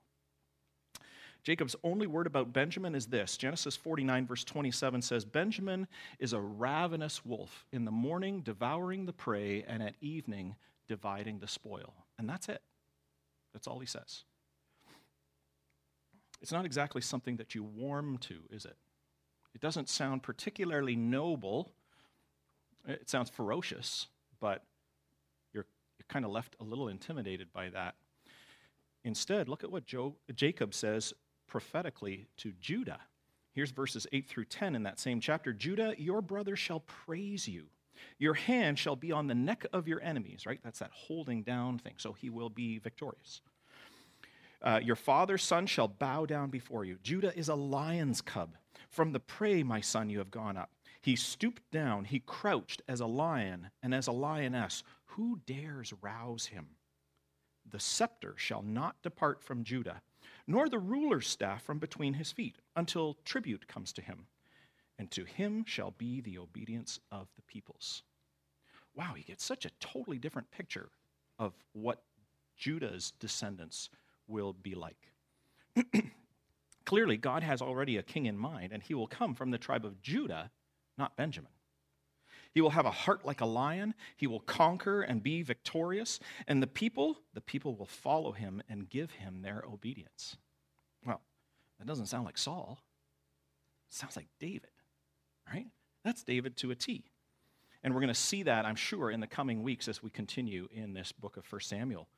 Jacob's 1.44 1.76
only 1.84 2.06
word 2.06 2.26
about 2.26 2.52
Benjamin 2.52 2.94
is 2.94 3.06
this 3.06 3.36
Genesis 3.36 3.76
49, 3.76 4.26
verse 4.26 4.44
27 4.44 5.02
says, 5.02 5.24
Benjamin 5.24 5.86
is 6.18 6.32
a 6.32 6.40
ravenous 6.40 7.24
wolf, 7.24 7.66
in 7.70 7.84
the 7.84 7.90
morning 7.90 8.40
devouring 8.40 9.06
the 9.06 9.12
prey, 9.12 9.62
and 9.68 9.82
at 9.82 9.94
evening 10.00 10.56
dividing 10.88 11.38
the 11.38 11.48
spoil. 11.48 11.94
And 12.18 12.28
that's 12.28 12.48
it. 12.48 12.62
That's 13.52 13.66
all 13.66 13.78
he 13.78 13.86
says. 13.86 14.24
It's 16.40 16.52
not 16.52 16.64
exactly 16.64 17.02
something 17.02 17.36
that 17.36 17.54
you 17.54 17.62
warm 17.62 18.18
to, 18.18 18.40
is 18.50 18.64
it? 18.64 18.76
It 19.54 19.60
doesn't 19.60 19.88
sound 19.88 20.22
particularly 20.22 20.96
noble 20.96 21.72
it 22.86 23.08
sounds 23.08 23.30
ferocious, 23.30 24.08
but 24.40 24.62
you're, 25.52 25.66
you're 25.98 26.06
kind 26.08 26.24
of 26.24 26.30
left 26.30 26.56
a 26.60 26.64
little 26.64 26.88
intimidated 26.88 27.48
by 27.52 27.70
that. 27.70 27.94
Instead, 29.04 29.48
look 29.48 29.64
at 29.64 29.70
what 29.70 29.86
Joe, 29.86 30.16
Jacob 30.34 30.74
says 30.74 31.12
prophetically 31.46 32.26
to 32.38 32.52
Judah. 32.60 33.00
Here's 33.52 33.70
verses 33.70 34.06
8 34.12 34.28
through 34.28 34.46
10 34.46 34.74
in 34.74 34.82
that 34.82 34.98
same 34.98 35.20
chapter 35.20 35.52
Judah, 35.52 35.94
your 35.96 36.20
brother 36.20 36.56
shall 36.56 36.80
praise 36.80 37.46
you. 37.46 37.66
Your 38.18 38.34
hand 38.34 38.78
shall 38.78 38.96
be 38.96 39.12
on 39.12 39.28
the 39.28 39.34
neck 39.34 39.64
of 39.72 39.86
your 39.86 40.00
enemies, 40.02 40.46
right? 40.46 40.60
That's 40.64 40.80
that 40.80 40.90
holding 40.92 41.42
down 41.42 41.78
thing. 41.78 41.94
So 41.98 42.12
he 42.12 42.30
will 42.30 42.50
be 42.50 42.78
victorious. 42.78 43.40
Uh, 44.60 44.80
your 44.82 44.96
father's 44.96 45.42
son 45.42 45.66
shall 45.66 45.88
bow 45.88 46.26
down 46.26 46.50
before 46.50 46.84
you. 46.84 46.98
Judah 47.02 47.36
is 47.38 47.48
a 47.48 47.54
lion's 47.54 48.20
cub. 48.20 48.56
From 48.88 49.12
the 49.12 49.20
prey, 49.20 49.62
my 49.62 49.80
son, 49.80 50.08
you 50.08 50.18
have 50.18 50.30
gone 50.30 50.56
up. 50.56 50.70
He 51.02 51.16
stooped 51.16 51.70
down, 51.70 52.06
he 52.06 52.20
crouched 52.20 52.80
as 52.88 53.00
a 53.00 53.06
lion 53.06 53.70
and 53.82 53.94
as 53.94 54.06
a 54.06 54.12
lioness. 54.12 54.82
Who 55.06 55.40
dares 55.44 55.92
rouse 56.00 56.46
him? 56.46 56.68
The 57.70 57.78
scepter 57.78 58.34
shall 58.38 58.62
not 58.62 59.02
depart 59.02 59.42
from 59.42 59.64
Judah, 59.64 60.00
nor 60.46 60.68
the 60.68 60.78
ruler's 60.78 61.28
staff 61.28 61.62
from 61.62 61.78
between 61.78 62.14
his 62.14 62.32
feet, 62.32 62.56
until 62.76 63.16
tribute 63.24 63.66
comes 63.68 63.92
to 63.92 64.02
him, 64.02 64.26
and 64.98 65.10
to 65.10 65.24
him 65.24 65.64
shall 65.66 65.92
be 65.92 66.20
the 66.20 66.38
obedience 66.38 67.00
of 67.10 67.28
the 67.36 67.42
peoples. 67.42 68.02
Wow, 68.94 69.14
you 69.16 69.24
get 69.24 69.40
such 69.40 69.64
a 69.64 69.70
totally 69.80 70.18
different 70.18 70.50
picture 70.50 70.88
of 71.38 71.52
what 71.72 72.02
Judah's 72.56 73.12
descendants 73.18 73.90
will 74.28 74.52
be 74.52 74.74
like. 74.74 75.12
Clearly, 76.84 77.16
God 77.16 77.42
has 77.42 77.60
already 77.60 77.96
a 77.96 78.02
king 78.02 78.26
in 78.26 78.38
mind, 78.38 78.72
and 78.72 78.82
he 78.82 78.94
will 78.94 79.06
come 79.06 79.34
from 79.34 79.50
the 79.50 79.58
tribe 79.58 79.84
of 79.84 80.00
Judah 80.00 80.50
not 80.96 81.16
Benjamin. 81.16 81.50
He 82.54 82.60
will 82.60 82.70
have 82.70 82.86
a 82.86 82.90
heart 82.92 83.26
like 83.26 83.40
a 83.40 83.46
lion. 83.46 83.94
He 84.16 84.28
will 84.28 84.40
conquer 84.40 85.02
and 85.02 85.22
be 85.22 85.42
victorious. 85.42 86.20
And 86.46 86.62
the 86.62 86.68
people, 86.68 87.18
the 87.34 87.40
people 87.40 87.74
will 87.74 87.84
follow 87.84 88.30
him 88.30 88.62
and 88.68 88.88
give 88.88 89.10
him 89.10 89.42
their 89.42 89.64
obedience. 89.70 90.36
Well, 91.04 91.20
that 91.80 91.88
doesn't 91.88 92.06
sound 92.06 92.24
like 92.24 92.38
Saul. 92.38 92.78
It 93.90 93.94
sounds 93.94 94.14
like 94.14 94.28
David, 94.38 94.70
right? 95.52 95.66
That's 96.04 96.22
David 96.22 96.56
to 96.58 96.70
a 96.70 96.76
T. 96.76 97.04
And 97.82 97.92
we're 97.92 98.00
going 98.00 98.08
to 98.08 98.14
see 98.14 98.44
that, 98.44 98.64
I'm 98.64 98.76
sure, 98.76 99.10
in 99.10 99.18
the 99.18 99.26
coming 99.26 99.64
weeks 99.64 99.88
as 99.88 100.00
we 100.00 100.10
continue 100.10 100.68
in 100.70 100.94
this 100.94 101.10
book 101.10 101.36
of 101.36 101.44
1 101.52 101.60
Samuel. 101.60 102.08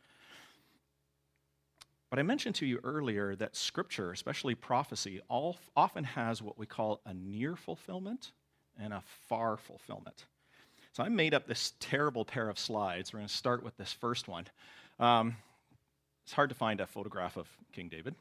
But 2.11 2.19
I 2.19 2.23
mentioned 2.23 2.55
to 2.57 2.67
you 2.67 2.79
earlier 2.85 3.35
that 3.37 3.57
scripture, 3.57 4.13
especially 4.13 4.55
prophecy, 4.55 5.21
often 5.31 6.05
has 6.05 6.43
what 6.43 6.59
we 6.59 6.67
call 6.67 7.01
a 7.07 7.15
near 7.15 7.57
fulfillment 7.57 8.33
and 8.81 8.93
a 8.93 9.03
far 9.29 9.57
fulfillment. 9.57 10.25
So 10.93 11.03
I 11.03 11.09
made 11.09 11.35
up 11.35 11.47
this 11.47 11.75
terrible 11.79 12.25
pair 12.25 12.49
of 12.49 12.59
slides. 12.59 13.13
We're 13.13 13.19
going 13.19 13.29
to 13.29 13.35
start 13.35 13.63
with 13.63 13.77
this 13.77 13.93
first 13.93 14.29
one. 14.29 14.47
Um, 14.99 15.37
it's 16.25 16.33
hard 16.33 16.49
to 16.49 16.55
find 16.55 16.81
a 16.81 16.87
photograph 16.87 17.37
of 17.37 17.47
King 17.73 17.89
David 17.89 18.15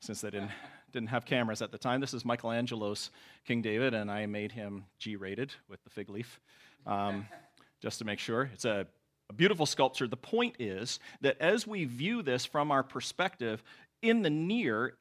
since 0.00 0.20
they 0.20 0.30
didn't, 0.30 0.50
didn't 0.92 1.08
have 1.10 1.24
cameras 1.24 1.62
at 1.62 1.70
the 1.72 1.78
time. 1.78 2.00
This 2.00 2.14
is 2.14 2.24
Michelangelo's 2.24 3.10
King 3.46 3.62
David, 3.62 3.94
and 3.94 4.10
I 4.10 4.26
made 4.26 4.52
him 4.52 4.84
G 4.98 5.16
rated 5.16 5.52
with 5.68 5.82
the 5.84 5.90
fig 5.90 6.08
leaf 6.08 6.40
um, 6.86 7.26
just 7.80 7.98
to 8.00 8.04
make 8.04 8.18
sure. 8.18 8.50
It's 8.52 8.64
a, 8.64 8.86
a 9.30 9.32
beautiful 9.32 9.66
sculpture. 9.66 10.08
The 10.08 10.16
point 10.16 10.56
is 10.58 10.98
that 11.20 11.40
as 11.40 11.66
we 11.66 11.84
view 11.84 12.22
this 12.22 12.44
from 12.44 12.70
our 12.70 12.82
perspective, 12.82 13.62
in 14.02 14.22
the 14.22 14.30
near 14.30 14.94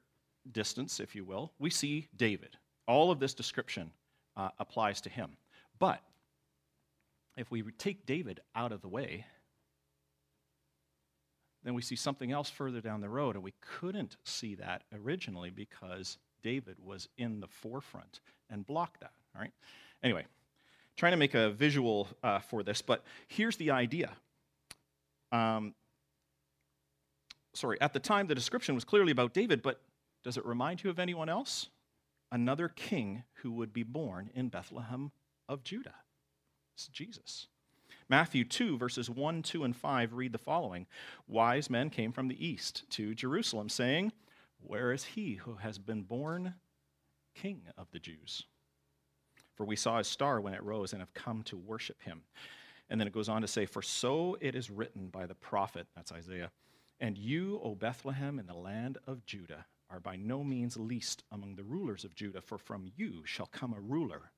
distance, 0.52 1.00
if 1.00 1.16
you 1.16 1.24
will, 1.24 1.52
we 1.60 1.70
see 1.70 2.08
David. 2.16 2.58
All 2.88 3.12
of 3.12 3.20
this 3.20 3.34
description 3.34 3.92
uh, 4.38 4.50
applies 4.60 5.02
to 5.02 5.10
him. 5.10 5.32
But 5.80 6.00
if 7.36 7.52
we 7.52 7.64
take 7.78 8.06
David 8.06 8.40
out 8.56 8.72
of 8.72 8.82
the 8.82 8.88
way, 8.88 9.26
then 11.64 11.74
we 11.74 11.82
see 11.82 11.96
something 11.96 12.32
else 12.32 12.50
further 12.50 12.80
down 12.80 13.02
the 13.02 13.10
road, 13.10 13.36
and 13.36 13.44
we 13.44 13.54
couldn't 13.60 14.16
see 14.24 14.56
that 14.56 14.84
originally 15.04 15.50
because 15.50 16.18
David 16.42 16.78
was 16.82 17.10
in 17.18 17.42
the 17.42 17.48
forefront 17.48 18.22
and 18.50 18.66
blocked 18.66 19.02
that. 19.02 19.12
All 19.36 19.42
right. 19.42 19.52
Anyway, 20.02 20.26
trying 20.96 21.12
to 21.12 21.18
make 21.18 21.34
a 21.34 21.50
visual 21.50 22.08
uh, 22.24 22.40
for 22.40 22.64
this, 22.64 22.82
but 22.82 23.04
here's 23.28 23.58
the 23.58 23.72
idea. 23.72 24.12
Um, 25.32 25.74
sorry, 27.54 27.82
at 27.82 27.92
the 27.92 28.00
time 28.00 28.28
the 28.28 28.36
description 28.36 28.76
was 28.76 28.86
clearly 28.86 29.12
about 29.12 29.34
David, 29.34 29.62
but 29.62 29.82
does 30.24 30.38
it 30.38 30.46
remind 30.46 30.84
you 30.84 30.90
of 30.90 31.00
anyone 31.00 31.28
else? 31.28 31.68
Another 32.32 32.68
king 32.68 33.24
who 33.42 33.52
would 33.52 33.74
be 33.74 33.84
born 33.84 34.30
in 34.34 34.50
Bethlehem 34.50 35.12
of 35.48 35.64
Judah. 35.64 35.96
It's 36.76 36.88
Jesus. 36.88 37.48
Matthew 38.10 38.46
2, 38.46 38.78
verses 38.78 39.10
1, 39.10 39.44
2, 39.44 39.64
and 39.64 39.76
5 39.76 40.14
read 40.14 40.32
the 40.32 40.38
following 40.38 40.86
Wise 41.28 41.70
men 41.70 41.90
came 41.90 42.12
from 42.12 42.28
the 42.28 42.46
east 42.46 42.84
to 42.92 43.16
Jerusalem, 43.16 43.70
saying, 43.70 44.14
Where 44.62 44.92
is 44.92 45.04
he 45.04 45.36
who 45.36 45.56
has 45.56 45.78
been 45.78 46.04
born 46.04 46.56
king 47.36 47.64
of 47.78 47.92
the 47.92 48.00
Jews? 48.00 48.44
For 49.56 49.66
we 49.66 49.76
saw 49.76 49.98
his 49.98 50.08
star 50.08 50.40
when 50.40 50.54
it 50.54 50.64
rose 50.64 50.94
and 50.94 51.02
have 51.02 51.14
come 51.14 51.44
to 51.44 51.58
worship 51.58 52.02
him. 52.04 52.22
And 52.90 53.00
then 53.00 53.08
it 53.08 53.14
goes 53.14 53.28
on 53.28 53.42
to 53.42 53.48
say, 53.48 53.66
For 53.66 53.82
so 53.82 54.38
it 54.40 54.56
is 54.56 54.70
written 54.70 55.08
by 55.08 55.26
the 55.26 55.36
prophet, 55.36 55.88
that's 55.96 56.12
Isaiah, 56.12 56.52
and 57.00 57.18
you, 57.18 57.60
O 57.64 57.76
Bethlehem, 57.76 58.40
in 58.40 58.48
the 58.48 58.54
land 58.54 58.98
of 59.06 59.26
Judah, 59.26 59.66
are 59.90 60.00
by 60.00 60.16
no 60.16 60.44
means 60.44 60.78
least 60.78 61.24
among 61.32 61.56
the 61.56 61.64
rulers 61.64 62.04
of 62.04 62.16
Judah, 62.16 62.42
for 62.42 62.58
from 62.58 62.92
you 62.96 63.22
shall 63.26 63.48
come 63.48 63.74
a 63.74 63.80
ruler 63.80 64.32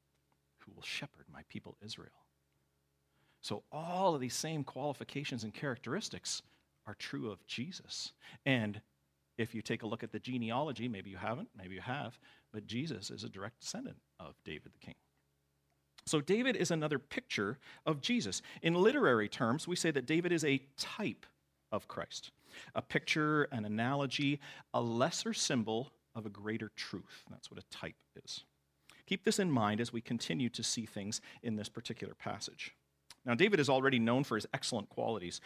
who 0.60 0.72
will 0.74 0.84
shepherd 0.84 1.26
my 1.32 1.42
people 1.50 1.78
Israel. 1.84 2.26
So, 3.42 3.64
all 3.72 4.16
of 4.16 4.22
these 4.22 4.36
same 4.36 4.64
qualifications 4.64 5.44
and 5.44 5.54
characteristics 5.54 6.42
are 6.86 6.96
true 6.96 7.32
of 7.32 7.46
Jesus. 7.48 8.12
And 8.46 8.82
if 9.38 9.56
you 9.56 9.62
take 9.62 9.84
a 9.84 9.88
look 9.88 10.04
at 10.04 10.12
the 10.12 10.20
genealogy, 10.20 10.88
maybe 10.88 11.10
you 11.10 11.18
haven't, 11.18 11.50
maybe 11.58 11.76
you 11.76 11.82
have, 11.82 12.20
but 12.52 12.68
Jesus 12.68 13.10
is 13.10 13.24
a 13.24 13.30
direct 13.30 13.62
descendant 13.62 13.98
of 14.20 14.36
David 14.44 14.74
the 14.74 14.86
king. 14.86 14.96
So, 16.06 16.20
David 16.20 16.56
is 16.58 16.72
another 16.72 17.00
picture 17.00 17.60
of 17.86 18.02
Jesus. 18.02 18.42
In 18.62 18.74
literary 18.74 19.30
terms, 19.30 19.68
we 19.68 19.76
say 19.76 19.92
that 19.92 20.06
David 20.06 20.32
is 20.32 20.44
a 20.44 20.62
type 20.78 21.26
of 21.72 21.88
Christ, 21.88 22.32
a 22.76 22.82
picture, 22.82 23.44
an 23.52 23.66
analogy, 23.66 24.40
a 24.74 24.82
lesser 24.82 25.34
symbol 25.34 25.92
of 26.16 26.26
a 26.26 26.30
greater 26.30 26.72
truth. 26.76 27.24
That's 27.30 27.52
what 27.52 27.60
a 27.60 27.76
type 27.76 27.96
is. 28.24 28.44
Keep 29.06 29.24
this 29.24 29.40
in 29.40 29.50
mind 29.50 29.82
as 29.82 29.92
we 29.92 30.02
continue 30.02 30.50
to 30.50 30.64
see 30.64 30.86
things 30.86 31.22
in 31.42 31.56
this 31.56 31.70
particular 31.70 32.14
passage. 32.14 32.76
Now, 33.26 33.34
David 33.36 33.60
is 33.60 33.70
already 33.70 34.00
known 34.00 34.24
for 34.24 34.36
his 34.36 34.48
excellent 34.54 34.90
qualities. 34.90 35.42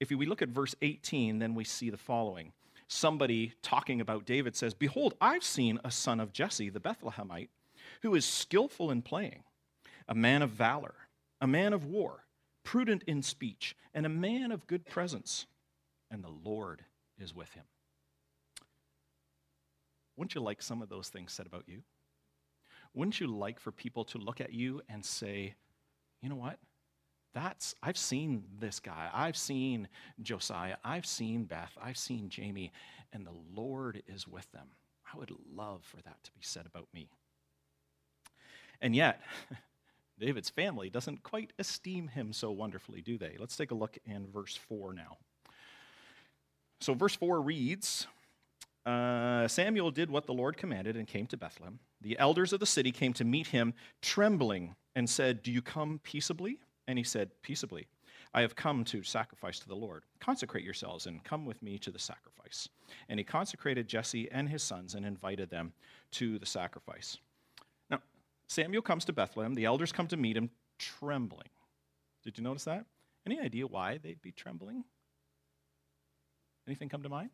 If 0.00 0.10
we 0.10 0.26
look 0.26 0.42
at 0.42 0.48
verse 0.48 0.74
18, 0.82 1.38
then 1.38 1.54
we 1.54 1.64
see 1.64 1.90
the 1.90 1.96
following. 1.96 2.52
Somebody 2.88 3.52
talking 3.60 4.00
about 4.00 4.24
David 4.24 4.56
says, 4.56 4.72
Behold, 4.72 5.14
I've 5.20 5.44
seen 5.44 5.78
a 5.84 5.90
son 5.90 6.20
of 6.20 6.32
Jesse, 6.32 6.70
the 6.70 6.80
Bethlehemite, 6.80 7.50
who 8.02 8.14
is 8.14 8.24
skillful 8.24 8.90
in 8.90 9.02
playing, 9.02 9.42
a 10.08 10.14
man 10.14 10.42
of 10.42 10.50
valor, 10.50 10.94
a 11.40 11.46
man 11.46 11.72
of 11.72 11.84
war, 11.84 12.24
prudent 12.64 13.02
in 13.06 13.22
speech, 13.22 13.76
and 13.92 14.06
a 14.06 14.10
man 14.10 14.52
of 14.52 14.66
good 14.66 14.86
presence. 14.86 15.46
And 16.10 16.22
the 16.22 16.32
Lord 16.44 16.84
is 17.18 17.34
with 17.34 17.52
him. 17.52 17.64
Wouldn't 20.16 20.34
you 20.34 20.40
like 20.40 20.62
some 20.62 20.82
of 20.82 20.88
those 20.88 21.08
things 21.08 21.32
said 21.32 21.46
about 21.46 21.64
you? 21.66 21.82
Wouldn't 22.94 23.20
you 23.20 23.26
like 23.26 23.60
for 23.60 23.70
people 23.70 24.04
to 24.06 24.18
look 24.18 24.40
at 24.40 24.52
you 24.52 24.82
and 24.88 25.04
say, 25.04 25.54
you 26.22 26.28
know 26.28 26.36
what? 26.36 26.58
That's, 27.34 27.74
I've 27.82 27.98
seen 27.98 28.42
this 28.58 28.80
guy. 28.80 29.10
I've 29.12 29.36
seen 29.36 29.86
Josiah. 30.22 30.76
I've 30.82 31.06
seen 31.06 31.44
Beth. 31.44 31.76
I've 31.80 31.98
seen 31.98 32.28
Jamie, 32.28 32.72
and 33.12 33.24
the 33.24 33.36
Lord 33.54 34.02
is 34.08 34.26
with 34.26 34.50
them. 34.50 34.68
I 35.12 35.16
would 35.18 35.32
love 35.54 35.84
for 35.84 35.98
that 35.98 36.22
to 36.24 36.32
be 36.32 36.40
said 36.40 36.66
about 36.66 36.88
me. 36.92 37.08
And 38.80 38.96
yet, 38.96 39.20
David's 40.18 40.50
family 40.50 40.90
doesn't 40.90 41.22
quite 41.22 41.52
esteem 41.58 42.08
him 42.08 42.32
so 42.32 42.50
wonderfully, 42.50 43.02
do 43.02 43.18
they? 43.18 43.36
Let's 43.38 43.56
take 43.56 43.70
a 43.70 43.76
look 43.76 43.98
in 44.04 44.26
verse 44.26 44.56
4 44.56 44.94
now. 44.94 45.18
So, 46.80 46.94
verse 46.94 47.14
4 47.16 47.40
reads 47.40 48.06
uh, 48.88 49.46
Samuel 49.48 49.90
did 49.90 50.10
what 50.10 50.26
the 50.26 50.32
Lord 50.32 50.56
commanded 50.56 50.96
and 50.96 51.06
came 51.06 51.26
to 51.26 51.36
Bethlehem. 51.36 51.78
The 52.00 52.18
elders 52.18 52.54
of 52.54 52.60
the 52.60 52.66
city 52.66 52.90
came 52.90 53.12
to 53.14 53.24
meet 53.24 53.48
him, 53.48 53.74
trembling, 54.00 54.74
and 54.94 55.08
said, 55.08 55.42
Do 55.42 55.52
you 55.52 55.60
come 55.60 56.00
peaceably? 56.02 56.58
And 56.86 56.96
he 56.96 57.04
said, 57.04 57.30
Peaceably. 57.42 57.86
I 58.32 58.40
have 58.40 58.56
come 58.56 58.84
to 58.84 59.02
sacrifice 59.02 59.58
to 59.60 59.68
the 59.68 59.74
Lord. 59.74 60.04
Consecrate 60.20 60.64
yourselves 60.64 61.06
and 61.06 61.22
come 61.22 61.44
with 61.44 61.62
me 61.62 61.78
to 61.78 61.90
the 61.90 61.98
sacrifice. 61.98 62.68
And 63.08 63.20
he 63.20 63.24
consecrated 63.24 63.88
Jesse 63.88 64.30
and 64.30 64.48
his 64.48 64.62
sons 64.62 64.94
and 64.94 65.04
invited 65.04 65.50
them 65.50 65.72
to 66.12 66.38
the 66.38 66.46
sacrifice. 66.46 67.18
Now, 67.90 68.00
Samuel 68.46 68.82
comes 68.82 69.04
to 69.06 69.12
Bethlehem. 69.12 69.54
The 69.54 69.64
elders 69.64 69.92
come 69.92 70.06
to 70.08 70.16
meet 70.16 70.36
him, 70.36 70.50
trembling. 70.78 71.48
Did 72.22 72.38
you 72.38 72.44
notice 72.44 72.64
that? 72.64 72.84
Any 73.26 73.40
idea 73.40 73.66
why 73.66 73.98
they'd 74.02 74.22
be 74.22 74.32
trembling? 74.32 74.84
Anything 76.68 76.90
come 76.90 77.02
to 77.02 77.08
mind? 77.08 77.30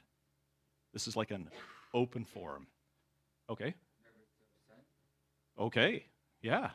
This 0.92 1.08
is 1.08 1.16
like 1.16 1.32
an 1.32 1.48
open 1.92 2.24
forum. 2.24 2.68
Okay. 3.50 3.74
Okay. 5.58 6.06
Yeah. 6.40 6.70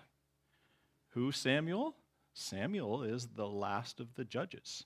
Who 1.11 1.31
Samuel? 1.31 1.95
Samuel 2.33 3.03
is 3.03 3.29
the 3.33 3.47
last 3.47 4.01
of 4.01 4.13
the 4.15 4.25
judges. 4.25 4.83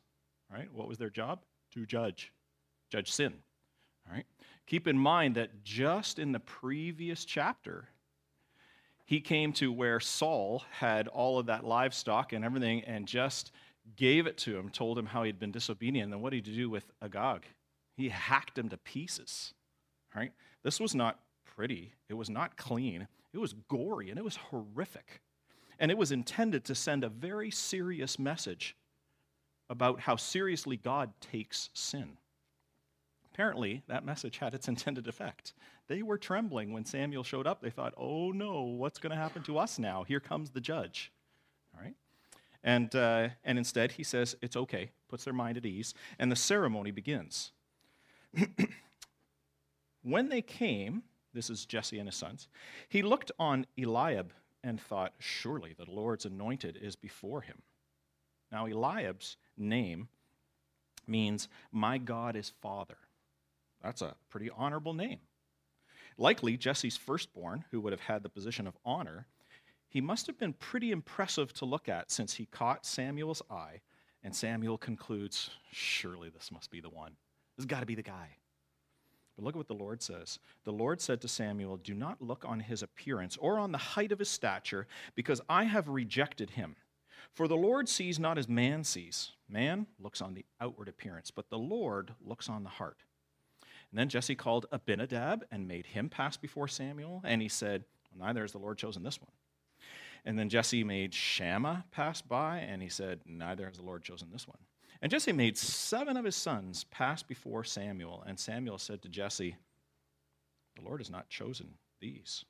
Right? 0.52 0.72
What 0.72 0.88
was 0.88 1.00
their 1.00 1.10
job? 1.10 1.40
To 1.74 1.88
judge. 1.88 2.32
Judge 2.92 3.12
sin. 3.12 3.34
All 4.08 4.16
right. 4.16 4.26
Keep 4.68 4.88
in 4.88 4.98
mind 4.98 5.34
that 5.36 5.64
just 5.64 6.20
in 6.20 6.32
the 6.32 6.40
previous 6.40 7.26
chapter, 7.26 7.90
he 9.04 9.20
came 9.20 9.52
to 9.54 9.72
where 9.72 10.00
Saul 10.00 10.64
had 10.70 11.08
all 11.08 11.40
of 11.40 11.48
that 11.48 11.66
livestock 11.66 12.34
and 12.34 12.46
everything 12.46 12.84
and 12.84 13.08
just 13.08 13.52
gave 13.96 14.28
it 14.28 14.38
to 14.38 14.56
him, 14.56 14.70
told 14.70 15.00
him 15.00 15.08
how 15.08 15.24
he'd 15.24 15.40
been 15.40 15.52
disobedient. 15.52 16.14
And 16.14 16.22
what 16.22 16.34
did 16.34 16.46
he 16.46 16.56
do 16.56 16.70
with 16.70 16.86
Agag? 17.02 17.46
He 17.96 18.10
hacked 18.10 18.58
him 18.58 18.70
to 18.70 18.78
pieces. 18.78 19.54
Right? 20.16 20.32
This 20.64 20.80
was 20.80 20.94
not 20.94 21.20
pretty. 21.56 21.94
It 22.10 22.14
was 22.16 22.30
not 22.30 22.58
clean. 22.58 23.08
It 23.34 23.40
was 23.40 23.54
gory 23.68 24.10
and 24.10 24.20
it 24.20 24.24
was 24.24 24.36
horrific. 24.36 25.22
And 25.80 25.92
it 25.92 25.98
was 25.98 26.12
intended 26.12 26.66
to 26.66 26.76
send 26.76 27.04
a 27.04 27.10
very 27.10 27.52
serious 27.52 28.20
message 28.20 28.76
about 29.70 30.02
how 30.02 30.16
seriously 30.16 30.78
God 30.78 31.12
takes 31.20 31.70
sin. 31.74 32.18
Apparently, 33.34 33.82
that 33.88 34.06
message 34.06 34.38
had 34.38 34.54
its 34.54 34.68
intended 34.70 35.08
effect. 35.08 35.54
They 35.88 36.04
were 36.04 36.18
trembling 36.18 36.72
when 36.72 36.86
Samuel 36.86 37.24
showed 37.24 37.48
up. 37.48 37.62
They 37.62 37.72
thought, 37.72 37.94
oh 37.98 38.32
no, 38.32 38.62
what's 38.62 39.00
going 39.00 39.12
to 39.12 39.18
happen 39.18 39.42
to 39.44 39.58
us 39.58 39.80
now? 39.80 40.04
Here 40.04 40.20
comes 40.20 40.52
the 40.52 40.62
judge. 40.62 41.12
All 41.76 41.84
right? 41.84 41.96
And, 42.64 42.96
uh, 42.96 43.30
and 43.44 43.58
instead, 43.58 43.94
he 43.94 44.04
says, 44.04 44.36
it's 44.42 44.56
okay, 44.56 44.92
puts 45.10 45.26
their 45.26 45.34
mind 45.34 45.58
at 45.58 45.66
ease, 45.66 45.94
and 46.18 46.32
the 46.32 46.36
ceremony 46.36 46.92
begins. 46.92 47.52
when 50.04 50.30
they 50.30 50.42
came, 50.42 51.04
this 51.34 51.50
is 51.50 51.66
Jesse 51.66 52.00
and 52.00 52.08
his 52.08 52.16
sons, 52.16 52.48
he 52.90 53.02
looked 53.02 53.32
on 53.40 53.66
Eliab 53.78 54.32
and 54.64 54.80
thought, 54.80 55.14
Surely 55.20 55.74
the 55.78 55.90
Lord's 55.90 56.26
anointed 56.26 56.78
is 56.82 56.96
before 56.96 57.42
him. 57.42 57.62
Now, 58.52 58.66
Eliab's 58.68 59.38
name 59.58 60.08
means, 61.08 61.48
My 61.72 61.98
God 61.98 62.36
is 62.36 62.54
Father. 62.62 62.98
That's 63.82 64.02
a 64.02 64.16
pretty 64.30 64.50
honorable 64.56 64.94
name. 64.94 65.20
Likely, 66.18 66.58
Jesse's 66.58 66.96
firstborn, 66.96 67.66
who 67.72 67.82
would 67.82 67.92
have 67.92 68.02
had 68.02 68.24
the 68.24 68.30
position 68.30 68.68
of 68.68 68.78
honor, 68.86 69.26
he 69.90 70.02
must 70.02 70.28
have 70.28 70.40
been 70.40 70.54
pretty 70.54 70.92
impressive 70.92 71.54
to 71.54 71.66
look 71.66 71.90
at 71.90 72.12
since 72.12 72.34
he 72.34 72.46
caught 72.46 72.86
Samuel's 72.86 73.42
eye, 73.50 73.82
and 74.24 74.36
Samuel 74.36 74.78
concludes, 74.78 75.50
Surely 75.72 76.30
this 76.30 76.52
must 76.52 76.72
be 76.72 76.80
the 76.80 76.90
one. 76.90 77.16
This 77.56 77.64
has 77.64 77.68
got 77.68 77.82
to 77.82 77.86
be 77.86 77.96
the 77.96 78.02
guy. 78.02 78.38
But 79.36 79.46
look 79.46 79.56
at 79.56 79.58
what 79.58 79.68
the 79.68 79.74
Lord 79.74 80.02
says. 80.02 80.40
The 80.64 80.72
Lord 80.72 81.02
said 81.02 81.22
to 81.22 81.28
Samuel, 81.28 81.78
Do 81.78 81.94
not 81.94 82.22
look 82.22 82.46
on 82.48 82.60
his 82.60 82.84
appearance 82.84 83.38
or 83.38 83.58
on 83.58 83.72
the 83.72 83.78
height 83.78 84.12
of 84.12 84.20
his 84.20 84.30
stature, 84.30 84.88
because 85.16 85.42
I 85.50 85.64
have 85.64 85.88
rejected 85.88 86.52
him. 86.52 86.76
For 87.34 87.48
the 87.48 87.56
Lord 87.56 87.90
sees 87.90 88.20
not 88.20 88.38
as 88.38 88.48
man 88.48 88.84
sees. 88.84 89.32
Man 89.50 89.88
looks 90.00 90.22
on 90.22 90.36
the 90.36 90.46
outward 90.62 90.88
appearance, 90.88 91.32
but 91.32 91.50
the 91.50 91.58
Lord 91.58 92.14
looks 92.24 92.48
on 92.48 92.64
the 92.64 92.70
heart. 92.70 92.98
And 93.92 94.00
then 94.00 94.10
Jesse 94.10 94.36
called 94.36 94.68
Abinadab 94.72 95.46
and 95.52 95.68
made 95.68 95.88
him 95.88 96.10
pass 96.10 96.38
before 96.38 96.68
Samuel, 96.68 97.22
and 97.24 97.42
he 97.42 97.50
said, 97.50 97.86
well, 98.12 98.28
Neither 98.28 98.42
has 98.42 98.52
the 98.52 98.60
Lord 98.60 98.78
chosen 98.78 99.04
this 99.04 99.20
one. 99.20 99.32
And 100.26 100.38
then 100.38 100.50
Jesse 100.50 100.84
made 100.84 101.14
Shammah 101.14 101.86
pass 101.92 102.22
by, 102.22 102.60
and 102.60 102.82
he 102.82 102.90
said, 102.90 103.22
Neither 103.26 103.66
has 103.66 103.78
the 103.78 103.84
Lord 103.84 104.04
chosen 104.04 104.30
this 104.32 104.48
one. 104.48 104.60
And 105.04 105.12
Jesse 105.12 105.34
made 105.34 105.58
seven 105.58 106.16
of 106.16 106.24
his 106.24 106.38
sons 106.38 106.86
pass 106.86 107.22
before 107.22 107.66
Samuel, 107.66 108.24
and 108.26 108.40
Samuel 108.40 108.78
said 108.78 109.02
to 109.02 109.10
Jesse, 109.10 109.58
The 110.78 110.82
Lord 110.82 111.02
has 111.02 111.10
not 111.10 111.28
chosen 111.28 111.74
these. 112.00 112.46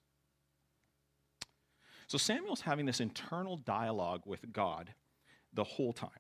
So 2.06 2.20
Samuel's 2.20 2.62
having 2.62 2.86
this 2.86 3.00
internal 3.00 3.58
dialogue 3.58 4.22
with 4.28 4.54
God 4.54 4.94
the 5.52 5.64
whole 5.64 5.94
time. 5.94 6.12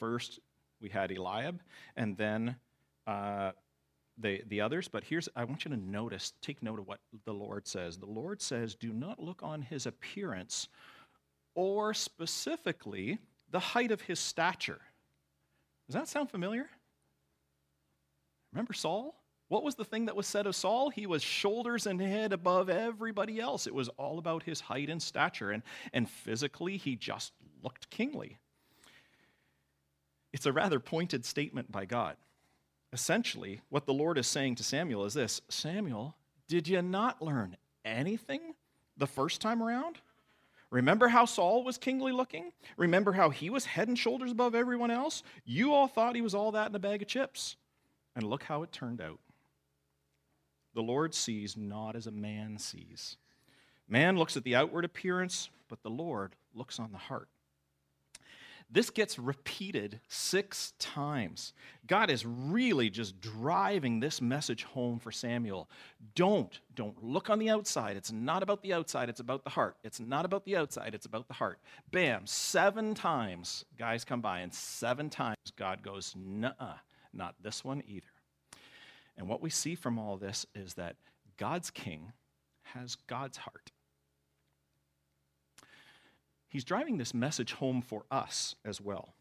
First, 0.00 0.40
we 0.80 0.88
had 0.88 1.12
Eliab, 1.12 1.60
and 1.96 2.16
then 2.16 2.56
uh, 3.06 3.52
the, 4.18 4.42
the 4.48 4.60
others. 4.60 4.88
But 4.88 5.04
here's, 5.04 5.28
I 5.36 5.44
want 5.44 5.64
you 5.64 5.70
to 5.70 5.76
notice, 5.76 6.32
take 6.42 6.60
note 6.60 6.80
of 6.80 6.88
what 6.88 6.98
the 7.24 7.32
Lord 7.32 7.68
says. 7.68 7.98
The 7.98 8.06
Lord 8.06 8.42
says, 8.42 8.74
Do 8.74 8.92
not 8.92 9.22
look 9.22 9.44
on 9.44 9.62
his 9.62 9.86
appearance 9.86 10.66
or 11.54 11.94
specifically 11.94 13.18
the 13.52 13.60
height 13.60 13.92
of 13.92 14.00
his 14.00 14.18
stature. 14.18 14.80
Does 15.88 15.94
that 15.94 16.08
sound 16.08 16.30
familiar? 16.30 16.68
Remember 18.52 18.74
Saul? 18.74 19.14
What 19.48 19.64
was 19.64 19.74
the 19.74 19.84
thing 19.84 20.04
that 20.06 20.16
was 20.16 20.26
said 20.26 20.46
of 20.46 20.54
Saul? 20.54 20.90
He 20.90 21.06
was 21.06 21.22
shoulders 21.22 21.86
and 21.86 22.00
head 22.00 22.34
above 22.34 22.68
everybody 22.68 23.40
else. 23.40 23.66
It 23.66 23.74
was 23.74 23.88
all 23.90 24.18
about 24.18 24.42
his 24.42 24.60
height 24.60 24.90
and 24.90 25.02
stature, 25.02 25.50
and, 25.50 25.62
and 25.94 26.08
physically, 26.08 26.76
he 26.76 26.96
just 26.96 27.32
looked 27.62 27.88
kingly. 27.88 28.38
It's 30.32 30.44
a 30.44 30.52
rather 30.52 30.78
pointed 30.78 31.24
statement 31.24 31.72
by 31.72 31.86
God. 31.86 32.16
Essentially, 32.92 33.62
what 33.70 33.86
the 33.86 33.94
Lord 33.94 34.18
is 34.18 34.26
saying 34.26 34.56
to 34.56 34.62
Samuel 34.62 35.06
is 35.06 35.14
this 35.14 35.40
Samuel, 35.48 36.14
did 36.46 36.68
you 36.68 36.82
not 36.82 37.22
learn 37.22 37.56
anything 37.84 38.54
the 38.96 39.06
first 39.06 39.40
time 39.40 39.62
around? 39.62 39.98
Remember 40.70 41.08
how 41.08 41.24
Saul 41.24 41.64
was 41.64 41.78
kingly 41.78 42.12
looking? 42.12 42.52
Remember 42.76 43.12
how 43.12 43.30
he 43.30 43.48
was 43.48 43.64
head 43.64 43.88
and 43.88 43.98
shoulders 43.98 44.32
above 44.32 44.54
everyone 44.54 44.90
else? 44.90 45.22
You 45.44 45.72
all 45.72 45.88
thought 45.88 46.14
he 46.14 46.20
was 46.20 46.34
all 46.34 46.52
that 46.52 46.68
in 46.68 46.74
a 46.74 46.78
bag 46.78 47.00
of 47.00 47.08
chips. 47.08 47.56
And 48.14 48.24
look 48.24 48.42
how 48.42 48.62
it 48.62 48.72
turned 48.72 49.00
out. 49.00 49.20
The 50.74 50.82
Lord 50.82 51.14
sees 51.14 51.56
not 51.56 51.96
as 51.96 52.06
a 52.06 52.12
man 52.12 52.58
sees. 52.58 53.16
Man 53.88 54.18
looks 54.18 54.36
at 54.36 54.44
the 54.44 54.54
outward 54.54 54.84
appearance, 54.84 55.48
but 55.68 55.82
the 55.82 55.90
Lord 55.90 56.36
looks 56.54 56.78
on 56.78 56.92
the 56.92 56.98
heart. 56.98 57.28
This 58.70 58.90
gets 58.90 59.18
repeated 59.18 60.00
six 60.08 60.74
times. 60.78 61.54
God 61.86 62.10
is 62.10 62.26
really 62.26 62.90
just 62.90 63.18
driving 63.18 63.98
this 63.98 64.20
message 64.20 64.64
home 64.64 64.98
for 64.98 65.10
Samuel. 65.10 65.70
Don't, 66.14 66.60
don't 66.74 67.02
look 67.02 67.30
on 67.30 67.38
the 67.38 67.48
outside. 67.48 67.96
It's 67.96 68.12
not 68.12 68.42
about 68.42 68.62
the 68.62 68.74
outside, 68.74 69.08
it's 69.08 69.20
about 69.20 69.44
the 69.44 69.50
heart. 69.50 69.76
It's 69.84 70.00
not 70.00 70.26
about 70.26 70.44
the 70.44 70.56
outside, 70.56 70.94
it's 70.94 71.06
about 71.06 71.28
the 71.28 71.34
heart. 71.34 71.60
Bam, 71.90 72.26
seven 72.26 72.94
times 72.94 73.64
guys 73.78 74.04
come 74.04 74.20
by, 74.20 74.40
and 74.40 74.52
seven 74.52 75.08
times 75.08 75.36
God 75.56 75.82
goes, 75.82 76.14
nah, 76.14 76.52
not 77.14 77.36
this 77.42 77.64
one 77.64 77.82
either. 77.86 78.06
And 79.16 79.28
what 79.28 79.40
we 79.40 79.48
see 79.48 79.74
from 79.74 79.98
all 79.98 80.18
this 80.18 80.44
is 80.54 80.74
that 80.74 80.96
God's 81.38 81.70
king 81.70 82.12
has 82.74 82.96
God's 83.06 83.38
heart. 83.38 83.72
He's 86.48 86.64
driving 86.64 86.98
this 86.98 87.14
message 87.14 87.52
home 87.52 87.82
for 87.82 88.04
us 88.10 88.54
as 88.64 88.80
well. 88.80 89.14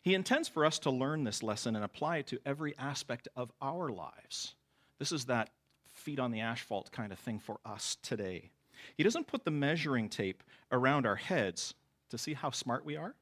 He 0.00 0.14
intends 0.14 0.48
for 0.48 0.64
us 0.64 0.78
to 0.80 0.90
learn 0.90 1.24
this 1.24 1.42
lesson 1.42 1.74
and 1.74 1.84
apply 1.84 2.18
it 2.18 2.28
to 2.28 2.38
every 2.46 2.76
aspect 2.78 3.26
of 3.34 3.50
our 3.60 3.88
lives. 3.90 4.54
This 4.98 5.10
is 5.10 5.24
that 5.24 5.50
feet 5.92 6.20
on 6.20 6.30
the 6.30 6.40
asphalt 6.40 6.92
kind 6.92 7.12
of 7.12 7.18
thing 7.18 7.40
for 7.40 7.58
us 7.64 7.96
today. 8.02 8.50
He 8.96 9.02
doesn't 9.02 9.26
put 9.26 9.44
the 9.44 9.50
measuring 9.50 10.08
tape 10.08 10.44
around 10.70 11.06
our 11.06 11.16
heads 11.16 11.74
to 12.10 12.18
see 12.18 12.34
how 12.34 12.50
smart 12.50 12.84
we 12.84 12.96
are. 12.96 13.14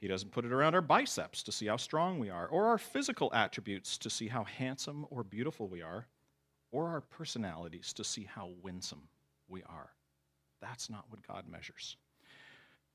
He 0.00 0.08
doesn't 0.08 0.32
put 0.32 0.44
it 0.44 0.52
around 0.52 0.74
our 0.74 0.82
biceps 0.82 1.42
to 1.44 1.52
see 1.52 1.66
how 1.66 1.76
strong 1.76 2.18
we 2.18 2.30
are, 2.30 2.46
or 2.46 2.66
our 2.66 2.78
physical 2.78 3.32
attributes 3.32 3.98
to 3.98 4.10
see 4.10 4.28
how 4.28 4.44
handsome 4.44 5.06
or 5.10 5.24
beautiful 5.24 5.66
we 5.66 5.82
are, 5.82 6.06
or 6.70 6.88
our 6.88 7.00
personalities 7.00 7.92
to 7.94 8.04
see 8.04 8.24
how 8.24 8.50
winsome 8.62 9.08
we 9.48 9.62
are. 9.62 9.90
That's 10.60 10.90
not 10.90 11.06
what 11.08 11.26
God 11.26 11.48
measures. 11.48 11.96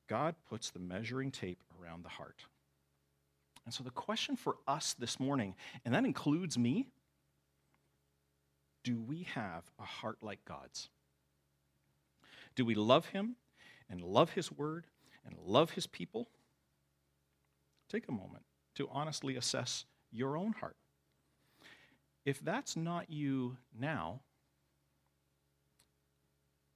God 0.07 0.35
puts 0.49 0.69
the 0.69 0.79
measuring 0.79 1.31
tape 1.31 1.63
around 1.79 2.03
the 2.03 2.09
heart. 2.09 2.45
And 3.65 3.73
so 3.73 3.83
the 3.83 3.91
question 3.91 4.35
for 4.35 4.57
us 4.67 4.93
this 4.93 5.19
morning, 5.19 5.55
and 5.85 5.93
that 5.93 6.05
includes 6.05 6.57
me, 6.57 6.87
do 8.83 8.99
we 8.99 9.27
have 9.33 9.63
a 9.79 9.83
heart 9.83 10.17
like 10.21 10.43
God's? 10.45 10.89
Do 12.55 12.65
we 12.65 12.75
love 12.75 13.07
Him 13.07 13.37
and 13.89 14.01
love 14.01 14.31
His 14.31 14.51
Word 14.51 14.87
and 15.25 15.35
love 15.37 15.71
His 15.71 15.87
people? 15.87 16.27
Take 17.89 18.07
a 18.09 18.11
moment 18.11 18.43
to 18.75 18.89
honestly 18.91 19.37
assess 19.37 19.85
your 20.11 20.35
own 20.35 20.53
heart. 20.53 20.75
If 22.25 22.43
that's 22.43 22.75
not 22.75 23.09
you 23.09 23.57
now, 23.77 24.21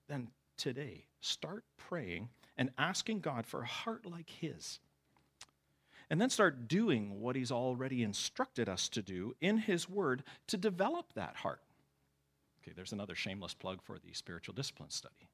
then 0.08 0.30
today 0.58 1.06
start 1.20 1.63
praying 1.78 2.30
and 2.58 2.72
asking 2.78 3.20
God 3.20 3.46
for 3.46 3.62
a 3.62 3.67
heart 3.67 4.06
like 4.06 4.30
His. 4.30 4.80
And 6.10 6.22
then 6.22 6.30
start 6.30 6.67
doing 6.67 7.20
what 7.20 7.36
He's 7.36 7.52
already 7.52 8.04
instructed 8.04 8.70
us 8.70 8.89
to 8.89 9.02
do 9.02 9.36
in 9.41 9.58
His 9.58 9.89
Word 9.89 10.24
to 10.48 10.58
develop 10.58 11.13
that 11.13 11.38
heart. 11.38 11.62
Okay, 12.63 12.74
there's 12.76 12.93
another 12.93 13.15
shameless 13.15 13.54
plug 13.54 13.82
for 13.82 13.98
the 14.00 14.13
spiritual 14.13 14.54
discipline 14.54 14.89
study. 14.89 15.30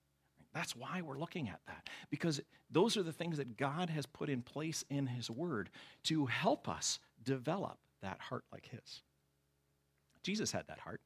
That's 0.53 0.75
why 0.75 1.01
we're 1.01 1.17
looking 1.17 1.49
at 1.49 1.61
that, 1.65 1.89
because 2.11 2.39
those 2.69 2.95
are 2.95 3.03
the 3.03 3.11
things 3.11 3.37
that 3.37 3.57
God 3.57 3.89
has 3.89 4.05
put 4.05 4.29
in 4.29 4.41
place 4.41 4.85
in 4.89 5.07
His 5.07 5.29
Word 5.29 5.69
to 6.03 6.27
help 6.27 6.69
us 6.69 6.99
develop 7.23 7.77
that 8.01 8.19
heart 8.19 8.43
like 8.51 8.67
His. 8.69 9.01
Jesus 10.21 10.51
had 10.51 10.67
that 10.67 10.79
heart. 10.79 11.01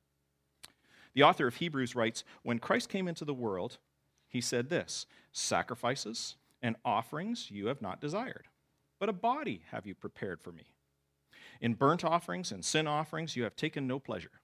The 1.13 1.23
author 1.23 1.47
of 1.47 1.55
Hebrews 1.55 1.95
writes 1.95 2.23
When 2.43 2.59
Christ 2.59 2.89
came 2.89 3.07
into 3.07 3.25
the 3.25 3.33
world, 3.33 3.77
he 4.27 4.41
said 4.41 4.69
this 4.69 5.05
Sacrifices 5.31 6.35
and 6.61 6.75
offerings 6.83 7.51
you 7.51 7.67
have 7.67 7.81
not 7.81 8.01
desired, 8.01 8.47
but 8.99 9.09
a 9.09 9.13
body 9.13 9.61
have 9.71 9.85
you 9.85 9.95
prepared 9.95 10.41
for 10.41 10.51
me. 10.51 10.63
In 11.61 11.73
burnt 11.73 12.03
offerings 12.03 12.51
and 12.51 12.63
sin 12.63 12.87
offerings 12.87 13.35
you 13.35 13.43
have 13.43 13.55
taken 13.55 13.87
no 13.87 13.99
pleasure. 13.99 14.41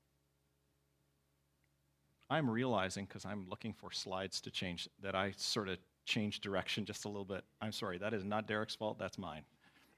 I'm 2.29 2.49
realizing, 2.49 3.05
because 3.05 3.25
I'm 3.25 3.47
looking 3.49 3.73
for 3.73 3.91
slides 3.91 4.41
to 4.41 4.51
change, 4.51 4.89
that 5.01 5.13
I 5.13 5.33
sort 5.37 5.69
of 5.69 5.77
changed 6.05 6.41
direction 6.41 6.85
just 6.85 7.05
a 7.05 7.07
little 7.07 7.25
bit. 7.25 7.43
I'm 7.61 7.71
sorry, 7.71 7.97
that 7.99 8.13
is 8.13 8.23
not 8.23 8.47
Derek's 8.47 8.75
fault, 8.75 8.97
that's 8.97 9.17
mine. 9.17 9.43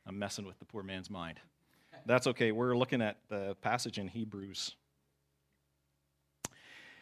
I'm 0.06 0.20
messing 0.20 0.46
with 0.46 0.60
the 0.60 0.66
poor 0.66 0.84
man's 0.84 1.10
mind. 1.10 1.40
That's 2.06 2.28
okay. 2.28 2.52
We're 2.52 2.76
looking 2.76 3.02
at 3.02 3.18
the 3.30 3.56
passage 3.62 3.98
in 3.98 4.08
Hebrews 4.08 4.76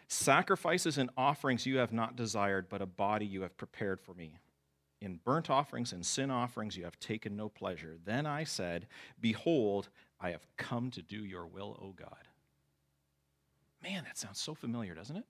Sacrifices 0.07 0.97
and 0.97 1.09
offerings 1.17 1.65
you 1.65 1.77
have 1.77 1.93
not 1.93 2.15
desired, 2.15 2.67
but 2.69 2.81
a 2.81 2.85
body 2.85 3.25
you 3.25 3.41
have 3.41 3.57
prepared 3.57 4.01
for 4.01 4.13
me. 4.13 4.37
In 5.01 5.19
burnt 5.23 5.49
offerings 5.49 5.91
and 5.91 6.05
sin 6.05 6.31
offerings 6.31 6.77
you 6.77 6.85
have 6.85 6.99
taken 6.99 7.35
no 7.35 7.49
pleasure. 7.49 7.97
Then 8.05 8.25
I 8.25 8.45
said, 8.45 8.87
Behold, 9.19 9.89
I 10.19 10.31
have 10.31 10.47
come 10.57 10.91
to 10.91 11.01
do 11.01 11.25
your 11.25 11.45
will, 11.45 11.77
O 11.81 11.91
God. 11.91 12.27
Man, 13.83 14.05
that 14.05 14.17
sounds 14.17 14.39
so 14.39 14.53
familiar, 14.53 14.93
doesn't 14.93 15.17
it? 15.17 15.25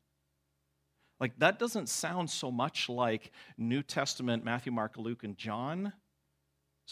Like, 1.19 1.39
that 1.39 1.57
doesn't 1.57 1.89
sound 1.89 2.29
so 2.29 2.51
much 2.51 2.89
like 2.89 3.31
New 3.57 3.81
Testament 3.81 4.43
Matthew, 4.43 4.71
Mark, 4.71 4.97
Luke, 4.97 5.23
and 5.23 5.37
John's 5.37 5.91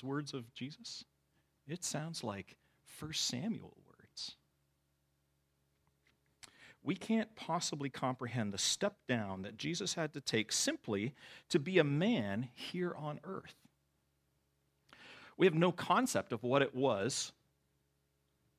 words 0.02 0.34
of 0.34 0.52
Jesus. 0.54 1.04
It 1.68 1.84
sounds 1.84 2.24
like 2.24 2.56
1 3.00 3.14
Samuel 3.14 3.78
we 6.84 6.96
can't 6.96 7.36
possibly 7.36 7.90
comprehend 7.90 8.52
the 8.52 8.58
step 8.58 8.96
down 9.08 9.44
that 9.44 9.58
Jesus 9.58 9.94
had 9.94 10.14
to 10.14 10.22
take 10.22 10.52
simply 10.52 11.14
to 11.50 11.60
be 11.60 11.78
a 11.78 11.84
man 11.84 12.50
here 12.54 12.96
on 12.98 13.20
earth. 13.24 13.56
We 15.38 15.46
have 15.46 15.54
no 15.54 15.72
concept 15.72 16.34
of 16.34 16.44
what 16.44 16.62
it 16.62 16.76
was, 16.76 17.32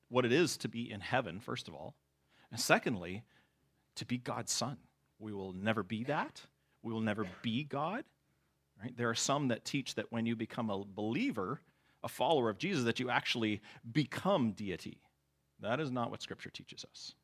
what 0.09 0.25
it 0.25 0.33
is 0.33 0.57
to 0.59 0.69
be 0.69 0.91
in 0.91 1.01
heaven, 1.01 1.41
first 1.41 1.69
of 1.69 1.75
all. 1.75 1.95
And 2.51 2.61
secondly, 2.61 3.23
to 3.97 4.05
be 4.05 4.19
God's 4.19 4.53
son. 4.53 4.77
We 5.19 5.33
will 5.33 5.53
never 5.53 5.83
be 5.83 6.05
that. 6.05 6.43
We 6.83 6.93
will 6.93 7.01
never 7.01 7.27
be 7.43 7.65
God. 7.65 8.05
Right? 8.81 8.97
There 8.97 9.11
are 9.11 9.15
some 9.15 9.49
that 9.49 9.65
teach 9.65 9.95
that 9.95 10.11
when 10.11 10.27
you 10.27 10.37
become 10.37 10.71
a 10.71 10.85
believer, 10.85 11.61
a 12.03 12.09
follower 12.09 12.51
of 12.51 12.59
Jesus, 12.59 12.85
that 12.85 13.01
you 13.01 13.11
actually 13.11 13.63
become 13.93 14.53
deity. 14.53 15.01
That 15.61 15.81
is 15.81 15.91
not 15.91 16.11
what 16.11 16.23
Scripture 16.23 16.51
teaches 16.51 16.85
us. 16.85 17.15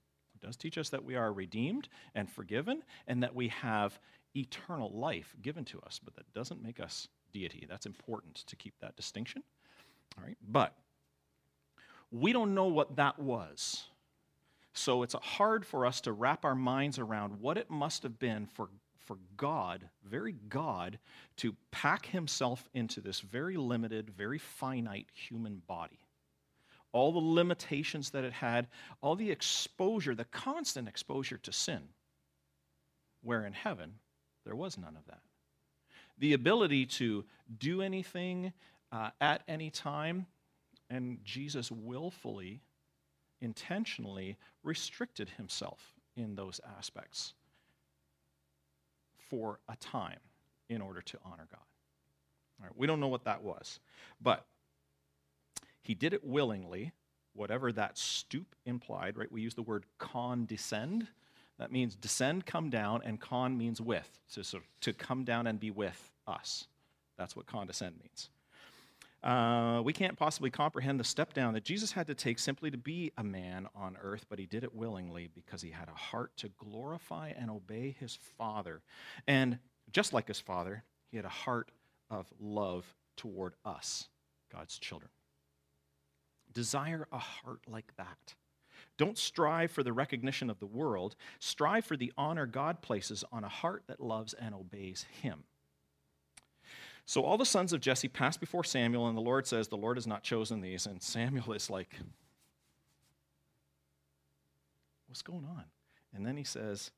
It 0.40 0.46
does 0.46 0.56
teach 0.56 0.78
us 0.78 0.90
that 0.90 1.04
we 1.04 1.16
are 1.16 1.32
redeemed 1.32 1.88
and 2.14 2.30
forgiven 2.30 2.82
and 3.06 3.22
that 3.22 3.34
we 3.34 3.48
have 3.48 3.98
eternal 4.36 4.90
life 4.90 5.34
given 5.42 5.64
to 5.66 5.80
us, 5.80 6.00
but 6.02 6.14
that 6.16 6.32
doesn't 6.32 6.62
make 6.62 6.80
us 6.80 7.08
deity. 7.32 7.66
That's 7.68 7.86
important 7.86 8.36
to 8.46 8.56
keep 8.56 8.74
that 8.80 8.96
distinction. 8.96 9.42
All 10.16 10.24
right, 10.24 10.36
but 10.48 10.74
we 12.10 12.32
don't 12.32 12.54
know 12.54 12.66
what 12.66 12.96
that 12.96 13.18
was. 13.18 13.84
So 14.72 15.02
it's 15.02 15.14
hard 15.14 15.66
for 15.66 15.84
us 15.84 16.00
to 16.02 16.12
wrap 16.12 16.44
our 16.44 16.54
minds 16.54 16.98
around 16.98 17.40
what 17.40 17.58
it 17.58 17.68
must 17.68 18.04
have 18.04 18.18
been 18.18 18.46
for, 18.46 18.68
for 19.06 19.18
God, 19.36 19.88
very 20.04 20.36
God, 20.48 20.98
to 21.38 21.56
pack 21.72 22.06
himself 22.06 22.68
into 22.74 23.00
this 23.00 23.20
very 23.20 23.56
limited, 23.56 24.10
very 24.10 24.38
finite 24.38 25.08
human 25.12 25.62
body 25.66 26.07
all 26.92 27.12
the 27.12 27.18
limitations 27.18 28.10
that 28.10 28.24
it 28.24 28.32
had, 28.32 28.66
all 29.00 29.16
the 29.16 29.30
exposure, 29.30 30.14
the 30.14 30.24
constant 30.24 30.88
exposure 30.88 31.38
to 31.38 31.52
sin, 31.52 31.82
where 33.22 33.44
in 33.44 33.52
heaven 33.52 33.94
there 34.44 34.56
was 34.56 34.78
none 34.78 34.96
of 34.96 35.04
that. 35.06 35.20
The 36.18 36.32
ability 36.32 36.86
to 36.86 37.24
do 37.58 37.82
anything 37.82 38.52
uh, 38.90 39.10
at 39.20 39.42
any 39.46 39.70
time, 39.70 40.26
and 40.90 41.18
Jesus 41.24 41.70
willfully, 41.70 42.60
intentionally 43.40 44.36
restricted 44.62 45.30
himself 45.36 45.92
in 46.16 46.34
those 46.34 46.60
aspects 46.78 47.34
for 49.28 49.60
a 49.68 49.76
time 49.76 50.18
in 50.68 50.80
order 50.80 51.00
to 51.02 51.18
honor 51.24 51.46
God. 51.50 51.60
All 52.60 52.66
right, 52.66 52.76
we 52.76 52.86
don't 52.86 53.00
know 53.00 53.08
what 53.08 53.24
that 53.24 53.42
was, 53.42 53.78
but 54.20 54.46
he 55.88 55.94
did 55.94 56.12
it 56.12 56.22
willingly, 56.22 56.92
whatever 57.32 57.72
that 57.72 57.96
stoop 57.96 58.54
implied, 58.66 59.16
right? 59.16 59.32
We 59.32 59.40
use 59.40 59.54
the 59.54 59.62
word 59.62 59.86
condescend. 59.96 61.08
That 61.58 61.72
means 61.72 61.96
descend, 61.96 62.44
come 62.44 62.68
down, 62.68 63.00
and 63.06 63.18
con 63.18 63.56
means 63.56 63.80
with, 63.80 64.06
So, 64.26 64.42
of, 64.58 64.64
to 64.82 64.92
come 64.92 65.24
down 65.24 65.46
and 65.46 65.58
be 65.58 65.70
with 65.70 66.10
us. 66.26 66.66
That's 67.16 67.34
what 67.34 67.46
condescend 67.46 67.96
means. 68.02 68.28
Uh, 69.22 69.80
we 69.82 69.94
can't 69.94 70.18
possibly 70.18 70.50
comprehend 70.50 71.00
the 71.00 71.04
step 71.04 71.32
down 71.32 71.54
that 71.54 71.64
Jesus 71.64 71.90
had 71.90 72.06
to 72.08 72.14
take 72.14 72.38
simply 72.38 72.70
to 72.70 72.76
be 72.76 73.10
a 73.16 73.24
man 73.24 73.66
on 73.74 73.96
earth, 74.02 74.26
but 74.28 74.38
he 74.38 74.44
did 74.44 74.64
it 74.64 74.74
willingly 74.74 75.30
because 75.34 75.62
he 75.62 75.70
had 75.70 75.88
a 75.88 75.98
heart 75.98 76.32
to 76.36 76.50
glorify 76.58 77.32
and 77.34 77.50
obey 77.50 77.96
his 77.98 78.18
Father. 78.36 78.82
And 79.26 79.58
just 79.90 80.12
like 80.12 80.28
his 80.28 80.38
Father, 80.38 80.84
he 81.10 81.16
had 81.16 81.24
a 81.24 81.30
heart 81.30 81.70
of 82.10 82.26
love 82.38 82.84
toward 83.16 83.54
us, 83.64 84.08
God's 84.52 84.78
children. 84.78 85.10
Desire 86.58 87.06
a 87.12 87.18
heart 87.18 87.60
like 87.68 87.96
that. 87.98 88.34
Don't 88.96 89.16
strive 89.16 89.70
for 89.70 89.84
the 89.84 89.92
recognition 89.92 90.50
of 90.50 90.58
the 90.58 90.66
world. 90.66 91.14
Strive 91.38 91.84
for 91.84 91.96
the 91.96 92.12
honor 92.18 92.46
God 92.46 92.82
places 92.82 93.22
on 93.30 93.44
a 93.44 93.48
heart 93.48 93.84
that 93.86 94.00
loves 94.00 94.34
and 94.34 94.52
obeys 94.56 95.06
Him. 95.22 95.44
So 97.06 97.22
all 97.22 97.38
the 97.38 97.46
sons 97.46 97.72
of 97.72 97.80
Jesse 97.80 98.08
passed 98.08 98.40
before 98.40 98.64
Samuel, 98.64 99.06
and 99.06 99.16
the 99.16 99.20
Lord 99.20 99.46
says, 99.46 99.68
The 99.68 99.76
Lord 99.76 99.98
has 99.98 100.06
not 100.08 100.24
chosen 100.24 100.60
these. 100.60 100.84
And 100.84 101.00
Samuel 101.00 101.52
is 101.52 101.70
like, 101.70 101.94
What's 105.06 105.22
going 105.22 105.46
on? 105.48 105.62
And 106.12 106.26
then 106.26 106.36
he 106.36 106.42
says, 106.42 106.90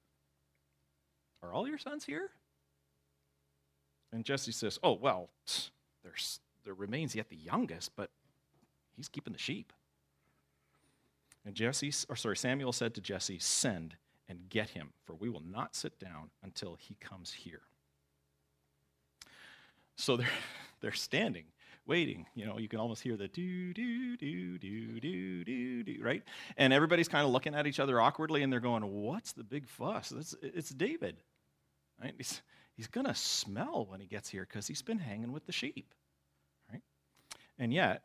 Are 1.43 1.53
all 1.53 1.69
your 1.69 1.77
sons 1.77 2.07
here? 2.07 2.31
And 4.11 4.25
Jesse 4.25 4.53
says, 4.53 4.79
Oh, 4.83 4.95
well, 4.95 5.29
there's, 6.03 6.41
there 6.65 6.73
remains 6.73 7.15
yet 7.15 7.29
the 7.29 7.37
youngest, 7.37 7.95
but 7.95 8.09
he's 9.01 9.09
keeping 9.09 9.33
the 9.33 9.39
sheep. 9.39 9.73
And 11.47 11.55
Jesse, 11.55 11.93
or 12.11 12.17
sorry, 12.17 12.37
Samuel 12.37 12.73
said 12.73 12.95
to 12.95 13.01
Jesse, 13.01 13.39
Send 13.39 13.97
and 14.29 14.39
get 14.51 14.69
him, 14.71 14.91
for 15.07 15.15
we 15.15 15.31
will 15.31 15.43
not 15.43 15.75
sit 15.75 15.99
down 15.99 16.31
until 16.43 16.77
he 16.79 16.97
comes 17.01 17.33
here. 17.33 17.63
So 19.97 20.19
they're, 20.19 20.29
they're 20.83 20.93
standing, 20.93 21.45
waiting. 21.87 22.27
You 22.35 22.45
know, 22.45 22.59
you 22.59 22.69
can 22.69 22.79
almost 22.79 23.03
hear 23.03 23.17
the 23.17 23.29
do, 23.29 23.73
do, 23.73 24.19
do, 24.19 24.59
do, 24.59 25.01
do, 25.01 25.45
do, 25.45 25.83
do, 25.83 25.97
right? 26.03 26.23
And 26.59 26.73
everybody's 26.75 27.09
kind 27.09 27.25
of 27.25 27.33
looking 27.33 27.55
at 27.55 27.67
each 27.67 27.81
other 27.81 28.01
awkwardly 28.01 28.43
and 28.43 28.53
they're 28.53 28.61
going, 28.61 28.85
What's 28.85 29.33
the 29.33 29.45
big 29.45 29.67
fuss? 29.67 30.13
It's, 30.13 30.35
it's 30.43 30.71
David. 30.71 31.17
Right? 32.03 32.15
He's, 32.19 32.43
he's 32.77 32.87
going 32.87 33.07
to 33.07 33.15
smell 33.15 33.87
when 33.89 34.01
he 34.01 34.07
gets 34.07 34.29
here 34.29 34.47
because 34.47 34.67
he's 34.67 34.83
been 34.83 34.99
hanging 34.99 35.33
with 35.33 35.47
the 35.47 35.53
sheep. 35.53 35.95
Right? 36.71 36.83
And 37.59 37.73
yet, 37.73 38.03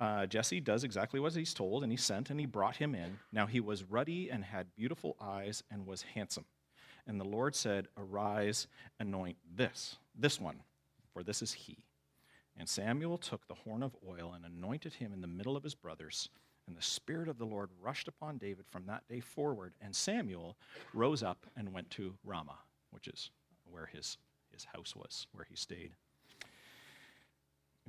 uh, 0.00 0.26
Jesse 0.26 0.60
does 0.60 0.82
exactly 0.82 1.20
what 1.20 1.34
he's 1.34 1.52
told, 1.52 1.82
and 1.82 1.92
he 1.92 1.96
sent 1.96 2.30
and 2.30 2.40
he 2.40 2.46
brought 2.46 2.76
him 2.76 2.94
in. 2.94 3.18
Now 3.32 3.46
he 3.46 3.60
was 3.60 3.84
ruddy 3.84 4.30
and 4.30 4.42
had 4.42 4.74
beautiful 4.74 5.16
eyes 5.20 5.62
and 5.70 5.86
was 5.86 6.02
handsome. 6.14 6.46
And 7.06 7.20
the 7.20 7.24
Lord 7.24 7.54
said, 7.54 7.88
Arise, 7.98 8.66
anoint 8.98 9.36
this, 9.54 9.96
this 10.14 10.40
one, 10.40 10.62
for 11.12 11.22
this 11.22 11.42
is 11.42 11.52
he. 11.52 11.84
And 12.56 12.68
Samuel 12.68 13.18
took 13.18 13.46
the 13.46 13.54
horn 13.54 13.82
of 13.82 13.96
oil 14.06 14.32
and 14.34 14.44
anointed 14.44 14.94
him 14.94 15.12
in 15.12 15.20
the 15.20 15.26
middle 15.26 15.56
of 15.56 15.62
his 15.62 15.74
brothers. 15.74 16.28
And 16.66 16.76
the 16.76 16.82
Spirit 16.82 17.28
of 17.28 17.38
the 17.38 17.44
Lord 17.44 17.70
rushed 17.82 18.06
upon 18.06 18.38
David 18.38 18.66
from 18.70 18.86
that 18.86 19.06
day 19.08 19.20
forward. 19.20 19.74
And 19.80 19.94
Samuel 19.94 20.56
rose 20.94 21.22
up 21.22 21.46
and 21.56 21.72
went 21.72 21.90
to 21.90 22.14
Ramah, 22.24 22.58
which 22.90 23.08
is 23.08 23.30
where 23.64 23.86
his, 23.86 24.18
his 24.52 24.64
house 24.64 24.94
was, 24.94 25.26
where 25.32 25.46
he 25.48 25.56
stayed. 25.56 25.92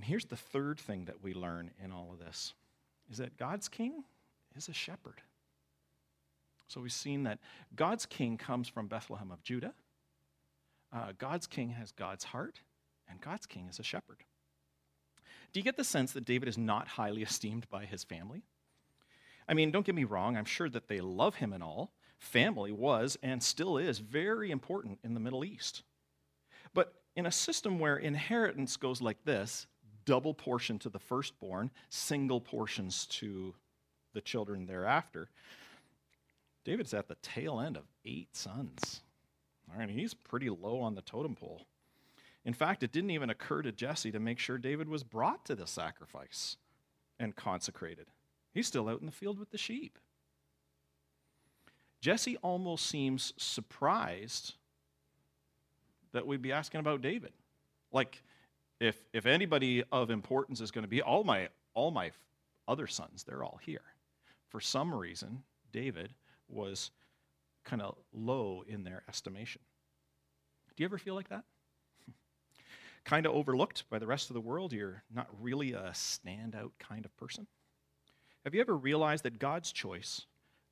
And 0.01 0.07
here's 0.07 0.25
the 0.25 0.35
third 0.35 0.79
thing 0.79 1.05
that 1.05 1.21
we 1.21 1.35
learn 1.35 1.69
in 1.79 1.91
all 1.91 2.09
of 2.11 2.17
this 2.17 2.55
is 3.11 3.19
that 3.19 3.37
God's 3.37 3.67
king 3.67 4.03
is 4.55 4.67
a 4.67 4.73
shepherd. 4.73 5.21
So 6.67 6.81
we've 6.81 6.91
seen 6.91 7.21
that 7.25 7.37
God's 7.75 8.07
king 8.07 8.35
comes 8.35 8.67
from 8.67 8.87
Bethlehem 8.87 9.29
of 9.31 9.43
Judah. 9.43 9.75
Uh, 10.91 11.11
God's 11.19 11.45
king 11.45 11.69
has 11.69 11.91
God's 11.91 12.23
heart, 12.23 12.61
and 13.07 13.21
God's 13.21 13.45
king 13.45 13.67
is 13.69 13.77
a 13.77 13.83
shepherd. 13.83 14.17
Do 15.53 15.59
you 15.59 15.63
get 15.63 15.77
the 15.77 15.83
sense 15.83 16.13
that 16.13 16.25
David 16.25 16.49
is 16.49 16.57
not 16.57 16.87
highly 16.87 17.21
esteemed 17.21 17.69
by 17.69 17.85
his 17.85 18.03
family? 18.03 18.41
I 19.47 19.53
mean, 19.53 19.69
don't 19.69 19.85
get 19.85 19.93
me 19.93 20.05
wrong, 20.05 20.35
I'm 20.35 20.45
sure 20.45 20.69
that 20.69 20.87
they 20.87 20.99
love 20.99 21.35
him 21.35 21.53
and 21.53 21.61
all. 21.61 21.91
Family 22.17 22.71
was 22.71 23.19
and 23.21 23.43
still 23.43 23.77
is 23.77 23.99
very 23.99 24.49
important 24.49 24.97
in 25.03 25.13
the 25.13 25.19
Middle 25.19 25.45
East. 25.45 25.83
But 26.73 26.91
in 27.15 27.27
a 27.27 27.31
system 27.31 27.77
where 27.77 27.97
inheritance 27.97 28.77
goes 28.77 28.99
like 28.99 29.23
this, 29.25 29.67
double 30.05 30.33
portion 30.33 30.79
to 30.79 30.89
the 30.89 30.99
firstborn, 30.99 31.71
single 31.89 32.41
portions 32.41 33.05
to 33.07 33.53
the 34.13 34.21
children 34.21 34.65
thereafter. 34.65 35.29
David's 36.63 36.93
at 36.93 37.07
the 37.07 37.15
tail 37.21 37.59
end 37.59 37.77
of 37.77 37.83
eight 38.05 38.35
sons. 38.35 39.01
All 39.71 39.79
right, 39.79 39.89
he's 39.89 40.13
pretty 40.13 40.49
low 40.49 40.79
on 40.79 40.95
the 40.95 41.01
totem 41.01 41.35
pole. 41.35 41.61
In 42.43 42.53
fact, 42.53 42.83
it 42.83 42.91
didn't 42.91 43.11
even 43.11 43.29
occur 43.29 43.61
to 43.61 43.71
Jesse 43.71 44.11
to 44.11 44.19
make 44.19 44.39
sure 44.39 44.57
David 44.57 44.89
was 44.89 45.03
brought 45.03 45.45
to 45.45 45.55
the 45.55 45.67
sacrifice 45.67 46.57
and 47.19 47.35
consecrated. 47.35 48.07
He's 48.51 48.67
still 48.67 48.89
out 48.89 48.99
in 48.99 49.05
the 49.05 49.11
field 49.11 49.39
with 49.39 49.51
the 49.51 49.57
sheep. 49.57 49.97
Jesse 52.01 52.37
almost 52.37 52.87
seems 52.87 53.33
surprised 53.37 54.55
that 56.13 56.25
we'd 56.25 56.41
be 56.41 56.51
asking 56.51 56.79
about 56.79 57.01
David. 57.01 57.31
Like, 57.91 58.23
if 58.81 59.05
if 59.13 59.27
anybody 59.27 59.83
of 59.91 60.09
importance 60.09 60.59
is 60.59 60.71
going 60.71 60.83
to 60.83 60.89
be 60.89 61.01
all 61.01 61.23
my 61.23 61.49
all 61.73 61.91
my 61.91 62.11
other 62.67 62.87
sons, 62.87 63.23
they're 63.23 63.43
all 63.43 63.59
here. 63.63 63.83
For 64.49 64.59
some 64.59 64.93
reason, 64.93 65.43
David 65.71 66.13
was 66.49 66.91
kind 67.63 67.81
of 67.81 67.95
low 68.11 68.63
in 68.67 68.83
their 68.83 69.03
estimation. 69.07 69.61
Do 70.75 70.83
you 70.83 70.85
ever 70.85 70.97
feel 70.97 71.15
like 71.15 71.29
that? 71.29 71.43
kind 73.05 73.25
of 73.25 73.33
overlooked 73.33 73.89
by 73.89 73.99
the 73.99 74.07
rest 74.07 74.29
of 74.29 74.33
the 74.33 74.41
world. 74.41 74.73
You're 74.73 75.03
not 75.13 75.27
really 75.39 75.73
a 75.73 75.91
standout 75.93 76.71
kind 76.79 77.05
of 77.05 77.15
person. 77.17 77.45
Have 78.43 78.55
you 78.55 78.61
ever 78.61 78.75
realized 78.75 79.23
that 79.23 79.37
God's 79.37 79.71
choice, 79.71 80.25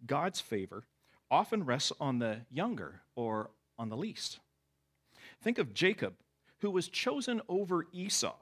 God's 0.05 0.41
favor, 0.41 0.83
often 1.29 1.63
rests 1.63 1.91
on 1.99 2.17
the 2.17 2.41
younger 2.49 3.01
or 3.15 3.51
on 3.77 3.89
the 3.89 3.97
least? 3.97 4.39
Think 5.43 5.59
of 5.59 5.75
Jacob 5.75 6.15
who 6.59 6.71
was 6.71 6.87
chosen 6.87 7.41
over 7.47 7.85
Esau. 7.91 8.35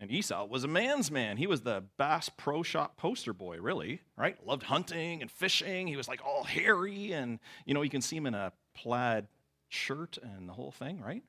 And 0.00 0.10
Esau 0.10 0.46
was 0.46 0.64
a 0.64 0.68
man's 0.68 1.10
man. 1.10 1.36
He 1.36 1.46
was 1.46 1.60
the 1.60 1.84
Bass 1.98 2.30
Pro 2.30 2.62
Shop 2.62 2.96
poster 2.96 3.34
boy, 3.34 3.58
really, 3.60 4.00
right? 4.16 4.34
Loved 4.46 4.62
hunting 4.62 5.20
and 5.20 5.30
fishing. 5.30 5.86
He 5.86 5.96
was 5.96 6.08
like 6.08 6.24
all 6.24 6.44
hairy, 6.44 7.12
and 7.12 7.38
you 7.66 7.74
know, 7.74 7.82
you 7.82 7.90
can 7.90 8.00
see 8.00 8.16
him 8.16 8.26
in 8.26 8.34
a 8.34 8.52
plaid 8.74 9.26
shirt 9.68 10.16
and 10.22 10.48
the 10.48 10.54
whole 10.54 10.70
thing, 10.70 11.00
right? 11.00 11.22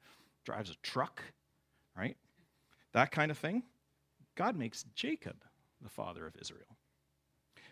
Drives 0.46 0.70
a 0.70 0.76
truck, 0.82 1.22
right? 1.98 2.15
That 2.94 3.12
kind 3.12 3.30
of 3.30 3.38
thing. 3.38 3.63
God 4.36 4.56
makes 4.56 4.86
Jacob 4.96 5.44
the 5.82 5.89
father 5.89 6.26
of 6.26 6.36
Israel. 6.39 6.78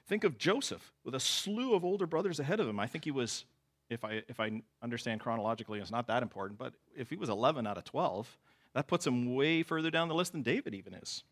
Think 0.07 0.23
of 0.23 0.37
Joseph 0.37 0.91
with 1.05 1.15
a 1.15 1.19
slew 1.19 1.75
of 1.75 1.85
older 1.85 2.07
brothers 2.07 2.39
ahead 2.39 2.59
of 2.59 2.67
him. 2.67 2.79
I 2.79 2.87
think 2.87 3.05
he 3.05 3.11
was, 3.11 3.45
if 3.89 4.03
I, 4.03 4.23
if 4.27 4.39
I 4.39 4.61
understand 4.81 5.21
chronologically, 5.21 5.79
it's 5.79 5.91
not 5.91 6.07
that 6.07 6.23
important, 6.23 6.59
but 6.59 6.73
if 6.97 7.09
he 7.09 7.15
was 7.15 7.29
11 7.29 7.67
out 7.67 7.77
of 7.77 7.85
12, 7.85 8.37
that 8.73 8.87
puts 8.87 9.07
him 9.07 9.33
way 9.33 9.63
further 9.63 9.91
down 9.91 10.07
the 10.07 10.15
list 10.15 10.31
than 10.31 10.43
David 10.43 10.73
even 10.73 10.93
is. 10.93 11.23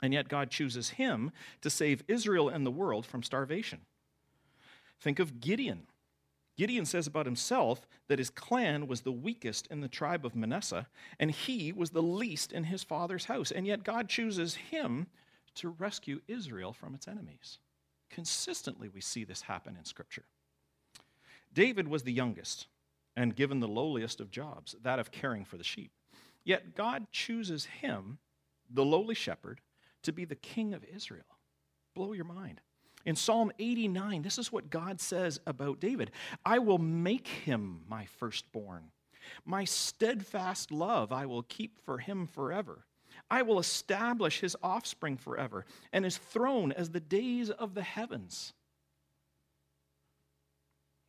And 0.00 0.12
yet, 0.12 0.28
God 0.28 0.50
chooses 0.50 0.90
him 0.90 1.30
to 1.60 1.70
save 1.70 2.02
Israel 2.08 2.48
and 2.48 2.66
the 2.66 2.70
world 2.70 3.06
from 3.06 3.22
starvation. 3.22 3.80
Think 5.00 5.18
of 5.18 5.40
Gideon. 5.40 5.86
Gideon 6.56 6.84
says 6.84 7.06
about 7.06 7.26
himself 7.26 7.86
that 8.08 8.18
his 8.18 8.30
clan 8.30 8.86
was 8.86 9.02
the 9.02 9.12
weakest 9.12 9.66
in 9.68 9.80
the 9.80 9.88
tribe 9.88 10.26
of 10.26 10.34
Manasseh, 10.34 10.88
and 11.18 11.30
he 11.30 11.72
was 11.72 11.90
the 11.90 12.02
least 12.02 12.52
in 12.52 12.64
his 12.64 12.82
father's 12.82 13.26
house. 13.26 13.50
And 13.50 13.66
yet, 13.66 13.84
God 13.84 14.08
chooses 14.08 14.56
him 14.56 15.06
to 15.54 15.68
rescue 15.68 16.20
Israel 16.26 16.72
from 16.72 16.94
its 16.94 17.06
enemies. 17.06 17.58
Consistently, 18.10 18.88
we 18.88 19.00
see 19.00 19.24
this 19.24 19.42
happen 19.42 19.76
in 19.76 19.84
Scripture. 19.84 20.24
David 21.52 21.88
was 21.88 22.02
the 22.02 22.12
youngest 22.12 22.66
and 23.16 23.36
given 23.36 23.60
the 23.60 23.68
lowliest 23.68 24.20
of 24.20 24.30
jobs, 24.30 24.74
that 24.82 24.98
of 24.98 25.10
caring 25.10 25.44
for 25.44 25.56
the 25.56 25.64
sheep. 25.64 25.92
Yet 26.44 26.74
God 26.74 27.06
chooses 27.12 27.66
him, 27.66 28.18
the 28.70 28.84
lowly 28.84 29.14
shepherd, 29.14 29.60
to 30.02 30.12
be 30.12 30.24
the 30.24 30.34
king 30.34 30.74
of 30.74 30.84
Israel. 30.84 31.24
Blow 31.94 32.12
your 32.12 32.24
mind. 32.24 32.60
In 33.04 33.16
Psalm 33.16 33.52
89, 33.58 34.22
this 34.22 34.38
is 34.38 34.52
what 34.52 34.70
God 34.70 35.00
says 35.00 35.40
about 35.46 35.80
David 35.80 36.10
I 36.44 36.58
will 36.58 36.78
make 36.78 37.28
him 37.28 37.82
my 37.88 38.06
firstborn. 38.06 38.90
My 39.44 39.64
steadfast 39.64 40.72
love 40.72 41.12
I 41.12 41.26
will 41.26 41.42
keep 41.42 41.78
for 41.84 41.98
him 41.98 42.26
forever. 42.26 42.86
I 43.30 43.42
will 43.42 43.58
establish 43.58 44.40
his 44.40 44.56
offspring 44.62 45.16
forever, 45.16 45.64
and 45.92 46.04
his 46.04 46.16
throne 46.16 46.72
as 46.72 46.90
the 46.90 47.00
days 47.00 47.50
of 47.50 47.74
the 47.74 47.82
heavens. 47.82 48.52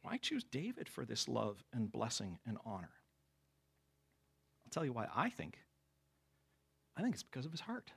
Why 0.01 0.17
choose 0.17 0.43
David 0.43 0.89
for 0.89 1.05
this 1.05 1.27
love 1.27 1.63
and 1.73 1.91
blessing 1.91 2.39
and 2.45 2.57
honor? 2.65 2.91
Tell 4.73 4.85
you 4.85 4.93
why 4.93 5.07
I 5.15 5.29
think. 5.29 5.59
I 6.97 7.01
think 7.01 7.13
it's 7.13 7.23
because 7.23 7.45
of 7.45 7.51
his 7.51 7.61
heart. 7.61 7.91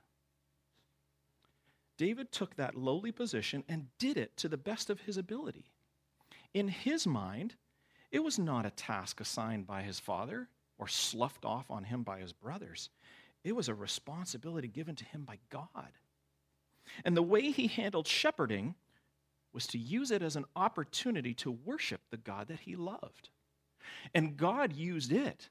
David 1.97 2.31
took 2.31 2.55
that 2.55 2.75
lowly 2.75 3.11
position 3.11 3.63
and 3.67 3.87
did 3.97 4.17
it 4.17 4.37
to 4.37 4.47
the 4.47 4.57
best 4.57 4.89
of 4.89 5.01
his 5.01 5.17
ability. 5.17 5.71
In 6.53 6.67
his 6.67 7.07
mind, 7.07 7.55
it 8.11 8.23
was 8.23 8.37
not 8.39 8.65
a 8.65 8.71
task 8.71 9.19
assigned 9.19 9.65
by 9.65 9.81
his 9.81 9.99
father 9.99 10.47
or 10.77 10.87
sloughed 10.87 11.43
off 11.43 11.69
on 11.71 11.83
him 11.83 12.03
by 12.03 12.19
his 12.19 12.33
brothers. 12.33 12.89
It 13.43 13.55
was 13.55 13.67
a 13.67 13.73
responsibility 13.73 14.67
given 14.67 14.95
to 14.95 15.05
him 15.05 15.23
by 15.23 15.39
God. 15.49 15.91
And 17.03 17.17
the 17.17 17.23
way 17.23 17.51
he 17.51 17.67
handled 17.67 18.07
shepherding 18.07 18.75
was 19.53 19.67
to 19.67 19.77
use 19.77 20.11
it 20.11 20.21
as 20.21 20.35
an 20.35 20.45
opportunity 20.55 21.33
to 21.33 21.51
worship 21.51 22.01
the 22.11 22.17
God 22.17 22.47
that 22.47 22.61
he 22.61 22.75
loved. 22.75 23.29
And 24.13 24.37
God 24.37 24.73
used 24.73 25.11
it 25.11 25.49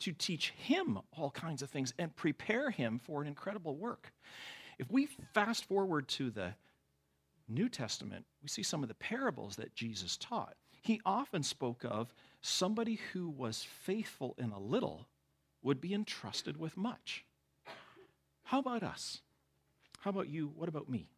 to 0.00 0.12
teach 0.12 0.50
him 0.50 0.98
all 1.16 1.30
kinds 1.30 1.62
of 1.62 1.70
things 1.70 1.92
and 1.98 2.14
prepare 2.14 2.70
him 2.70 2.98
for 2.98 3.20
an 3.20 3.28
incredible 3.28 3.76
work. 3.76 4.12
If 4.78 4.90
we 4.90 5.08
fast 5.34 5.64
forward 5.64 6.08
to 6.08 6.30
the 6.30 6.54
New 7.48 7.68
Testament, 7.68 8.24
we 8.42 8.48
see 8.48 8.62
some 8.62 8.82
of 8.82 8.88
the 8.88 8.94
parables 8.94 9.56
that 9.56 9.74
Jesus 9.74 10.16
taught. 10.16 10.54
He 10.82 11.00
often 11.04 11.42
spoke 11.42 11.84
of 11.84 12.14
somebody 12.40 13.00
who 13.12 13.28
was 13.28 13.64
faithful 13.64 14.34
in 14.38 14.52
a 14.52 14.58
little 14.58 15.08
would 15.62 15.80
be 15.80 15.92
entrusted 15.92 16.56
with 16.56 16.76
much. 16.76 17.24
How 18.44 18.60
about 18.60 18.82
us? 18.82 19.20
How 20.00 20.10
about 20.10 20.28
you? 20.28 20.52
What 20.54 20.68
about 20.68 20.88
me? 20.88 21.10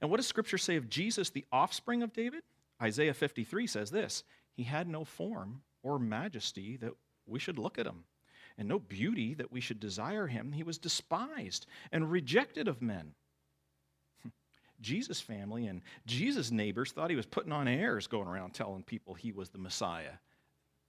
And 0.00 0.10
what 0.10 0.18
does 0.18 0.26
Scripture 0.26 0.58
say 0.58 0.76
of 0.76 0.88
Jesus, 0.88 1.30
the 1.30 1.44
offspring 1.50 2.02
of 2.02 2.12
David? 2.12 2.42
Isaiah 2.80 3.14
53 3.14 3.66
says 3.66 3.90
this 3.90 4.22
He 4.52 4.62
had 4.62 4.88
no 4.88 5.04
form 5.04 5.62
or 5.82 5.98
majesty 5.98 6.76
that 6.76 6.92
we 7.28 7.38
should 7.38 7.58
look 7.58 7.78
at 7.78 7.86
him, 7.86 8.04
and 8.56 8.68
no 8.68 8.78
beauty 8.78 9.34
that 9.34 9.52
we 9.52 9.60
should 9.60 9.80
desire 9.80 10.26
him. 10.26 10.52
He 10.52 10.62
was 10.62 10.78
despised 10.78 11.66
and 11.92 12.10
rejected 12.10 12.68
of 12.68 12.82
men. 12.82 13.14
Jesus' 14.80 15.20
family 15.20 15.66
and 15.66 15.82
Jesus' 16.06 16.50
neighbors 16.50 16.92
thought 16.92 17.10
he 17.10 17.16
was 17.16 17.26
putting 17.26 17.52
on 17.52 17.68
airs 17.68 18.06
going 18.06 18.28
around 18.28 18.54
telling 18.54 18.82
people 18.82 19.14
he 19.14 19.32
was 19.32 19.50
the 19.50 19.58
Messiah. 19.58 20.14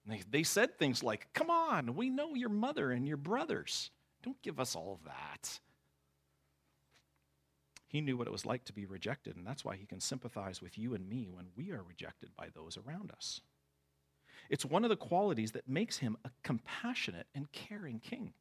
They, 0.06 0.22
they 0.30 0.44
said 0.44 0.78
things 0.78 1.04
like, 1.04 1.28
Come 1.34 1.50
on, 1.50 1.96
we 1.96 2.10
know 2.10 2.34
your 2.34 2.50
mother 2.50 2.92
and 2.92 3.08
your 3.08 3.18
brothers. 3.18 3.92
Don't 4.24 4.42
give 4.42 4.60
us 4.60 4.76
all 4.76 5.00
that. 5.06 5.60
He 7.88 8.02
knew 8.02 8.18
what 8.18 8.28
it 8.28 8.32
was 8.32 8.46
like 8.46 8.66
to 8.66 8.74
be 8.74 8.86
rejected, 8.86 9.36
and 9.36 9.46
that's 9.46 9.66
why 9.66 9.76
he 9.76 9.86
can 9.86 10.00
sympathize 10.00 10.62
with 10.62 10.78
you 10.78 10.94
and 10.94 11.10
me 11.10 11.28
when 11.32 11.48
we 11.56 11.72
are 11.72 11.82
rejected 11.82 12.30
by 12.36 12.50
those 12.54 12.78
around 12.78 13.12
us. 13.12 13.42
It's 14.50 14.66
one 14.66 14.84
of 14.84 14.90
the 14.90 14.96
qualities 14.96 15.52
that 15.52 15.70
makes 15.70 15.98
him 15.98 16.18
a 16.26 16.30
compassionate 16.44 17.28
and 17.36 17.52
caring 17.52 18.00
king. 18.00 18.34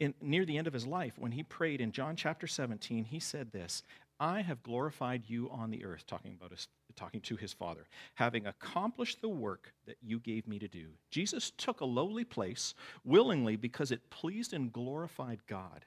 In, 0.00 0.14
near 0.20 0.44
the 0.44 0.56
end 0.56 0.66
of 0.66 0.72
his 0.72 0.86
life, 0.86 1.12
when 1.16 1.32
he 1.32 1.42
prayed 1.42 1.80
in 1.80 1.92
John 1.92 2.16
chapter 2.16 2.46
17, 2.46 3.04
he 3.04 3.20
said 3.20 3.52
this 3.52 3.82
I 4.18 4.40
have 4.40 4.62
glorified 4.62 5.24
you 5.26 5.50
on 5.50 5.70
the 5.70 5.84
earth, 5.84 6.06
talking 6.06 6.34
about 6.38 6.52
his, 6.52 6.68
talking 6.96 7.20
to 7.22 7.36
his 7.36 7.52
father, 7.52 7.86
having 8.14 8.46
accomplished 8.46 9.20
the 9.20 9.28
work 9.28 9.72
that 9.86 9.96
you 10.00 10.20
gave 10.20 10.46
me 10.46 10.58
to 10.58 10.68
do. 10.68 10.86
Jesus 11.10 11.50
took 11.50 11.80
a 11.80 11.84
lowly 11.84 12.24
place 12.24 12.74
willingly 13.04 13.56
because 13.56 13.90
it 13.90 14.10
pleased 14.10 14.52
and 14.52 14.72
glorified 14.72 15.40
God. 15.46 15.84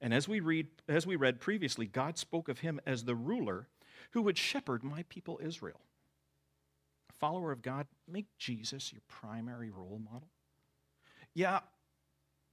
And 0.00 0.12
as 0.12 0.28
we 0.28 0.40
read 0.40 0.66
as 0.88 1.06
we 1.06 1.16
read 1.16 1.40
previously, 1.40 1.86
God 1.86 2.18
spoke 2.18 2.48
of 2.48 2.60
him 2.60 2.80
as 2.86 3.04
the 3.04 3.16
ruler 3.16 3.68
who 4.10 4.22
would 4.22 4.38
shepherd 4.38 4.84
my 4.84 5.04
people 5.08 5.40
Israel. 5.42 5.80
Follower 7.18 7.52
of 7.52 7.62
God, 7.62 7.86
make 8.06 8.26
Jesus 8.38 8.92
your 8.92 9.02
primary 9.08 9.70
role 9.70 10.00
model. 10.04 10.28
Yeah, 11.34 11.60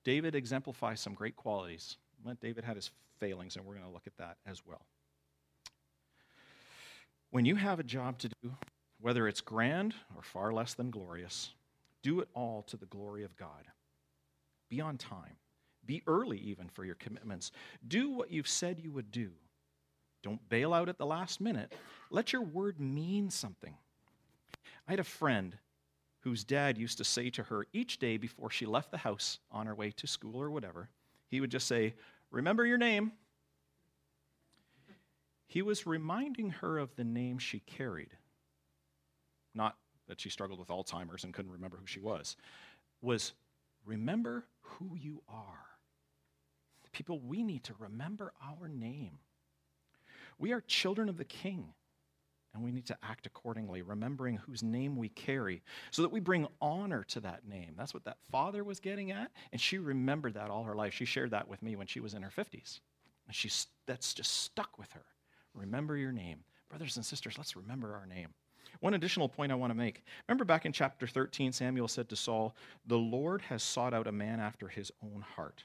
David 0.04 0.36
exemplifies 0.36 0.99
some 0.99 1.13
great 1.13 1.36
qualities. 1.36 1.97
David 2.41 2.63
had 2.63 2.75
his 2.75 2.91
failings, 3.19 3.56
and 3.56 3.65
we're 3.65 3.75
going 3.75 3.86
to 3.86 3.93
look 3.93 4.08
at 4.08 4.17
that 4.17 4.38
as 4.45 4.65
well. 4.65 4.86
When 7.32 7.45
you 7.45 7.56
have 7.56 7.80
a 7.80 7.84
job 7.84 8.17
to 8.19 8.30
do, 8.41 8.54
whether 9.01 9.28
it's 9.28 9.41
grand 9.41 9.93
or 10.15 10.23
far 10.23 10.54
less 10.54 10.73
than 10.73 10.89
glorious, 10.89 11.51
do 12.01 12.19
it 12.21 12.30
all 12.34 12.63
to 12.63 12.78
the 12.78 12.86
glory 12.86 13.23
of 13.23 13.36
God. 13.36 13.65
Be 14.69 14.82
on 14.82 14.97
time. 14.97 15.36
Be 15.86 16.01
early, 16.08 16.39
even 16.39 16.69
for 16.69 16.86
your 16.86 16.95
commitments. 16.95 17.51
Do 17.88 18.10
what 18.10 18.32
you've 18.32 18.47
said 18.47 18.80
you 18.80 18.91
would 18.91 19.12
do. 19.12 19.30
Don't 20.23 20.49
bail 20.49 20.73
out 20.73 20.89
at 20.89 20.97
the 20.97 21.06
last 21.06 21.39
minute. 21.39 21.73
Let 22.10 22.34
your 22.34 22.41
word 22.41 22.80
mean 22.80 23.30
something. 23.30 23.75
I 24.88 24.91
had 24.91 25.00
a 25.00 25.04
friend 25.04 25.58
whose 26.19 26.43
dad 26.43 26.78
used 26.78 26.98
to 26.98 27.04
say 27.04 27.30
to 27.32 27.43
her 27.43 27.65
each 27.74 28.00
day 28.00 28.17
before 28.17 28.50
she 28.50 28.65
left 28.65 28.91
the 28.91 28.98
house 28.98 29.39
on 29.52 29.67
her 29.67 29.76
way 29.76 29.91
to 29.91 30.08
school 30.08 30.41
or 30.41 30.50
whatever, 30.50 30.89
he 31.28 31.39
would 31.39 31.52
just 31.52 31.67
say, 31.67 31.93
Remember 32.32 32.65
your 32.65 32.78
name. 32.78 33.12
He 35.48 35.62
was 35.62 35.86
reminding 35.86 36.50
her 36.50 36.78
of 36.78 36.95
the 36.95 37.04
name 37.04 37.38
she 37.38 37.60
carried. 37.60 38.17
Not 39.54 39.78
that 40.08 40.19
she 40.19 40.30
struggled 40.30 40.60
with 40.60 40.69
Alzheimer's 40.69 41.24
and 41.24 41.34
couldn't 41.34 41.52
remember 41.52 41.78
who 41.78 41.86
she 41.86 42.00
was. 42.00 42.36
Was 43.02 43.34
remember 43.86 44.45
who 44.62 44.95
you 44.95 45.21
are. 45.30 45.65
People, 46.91 47.19
we 47.19 47.43
need 47.43 47.63
to 47.65 47.74
remember 47.78 48.32
our 48.41 48.67
name. 48.69 49.19
We 50.39 50.54
are 50.54 50.62
children 50.62 51.10
of 51.10 51.17
the 51.17 51.26
King, 51.26 51.74
and 52.56 52.63
we 52.63 52.72
need 52.72 52.86
to 52.88 52.98
act 53.04 53.28
accordingly, 53.28 53.82
remembering 53.82 54.38
whose 54.38 54.63
name 54.63 54.96
we 54.96 55.10
carry, 55.10 55.62
so 55.91 56.02
that 56.02 56.12
we 56.12 56.20
bring 56.20 56.48
honor 56.62 57.04
to 57.10 57.20
that 57.20 57.48
name. 57.48 57.74
That's 57.78 57.94
what 57.94 58.06
that 58.06 58.18
father 58.32 58.63
was 58.63 58.80
getting 58.80 59.12
at, 59.12 59.32
and 59.52 59.60
she 59.60 59.78
remembered 59.78 60.34
that 60.36 60.50
all 60.50 60.63
her 60.63 60.76
life. 60.76 60.94
She 60.94 61.06
shared 61.06 61.32
that 61.32 61.48
with 61.48 61.62
me 61.62 61.76
when 61.76 61.88
she 61.88 62.00
was 62.00 62.13
in 62.13 62.24
her 62.24 62.32
50s. 62.32 62.80
And 63.28 63.36
she's, 63.36 63.68
that's 63.86 64.13
just 64.13 64.41
stuck 64.41 64.80
with 64.80 64.91
her. 64.94 65.06
Remember 65.54 65.98
your 65.98 66.12
name. 66.12 66.39
Brothers 66.70 66.96
and 66.96 67.06
sisters, 67.06 67.38
let's 67.38 67.56
remember 67.56 67.94
our 67.94 68.06
name. 68.06 68.30
One 68.80 68.94
additional 68.94 69.30
point 69.30 69.52
I 69.52 69.56
want 69.56 69.72
to 69.72 69.78
make. 69.78 70.04
Remember 70.28 70.46
back 70.46 70.65
in 70.65 70.72
chapter 70.72 71.08
13, 71.08 71.52
Samuel 71.52 71.88
said 71.88 72.10
to 72.10 72.15
Saul, 72.15 72.56
The 72.86 72.98
Lord 72.98 73.41
has 73.44 73.63
sought 73.63 73.94
out 73.94 74.08
a 74.08 74.12
man 74.12 74.39
after 74.39 74.68
his 74.68 74.91
own 75.04 75.22
heart. 75.22 75.63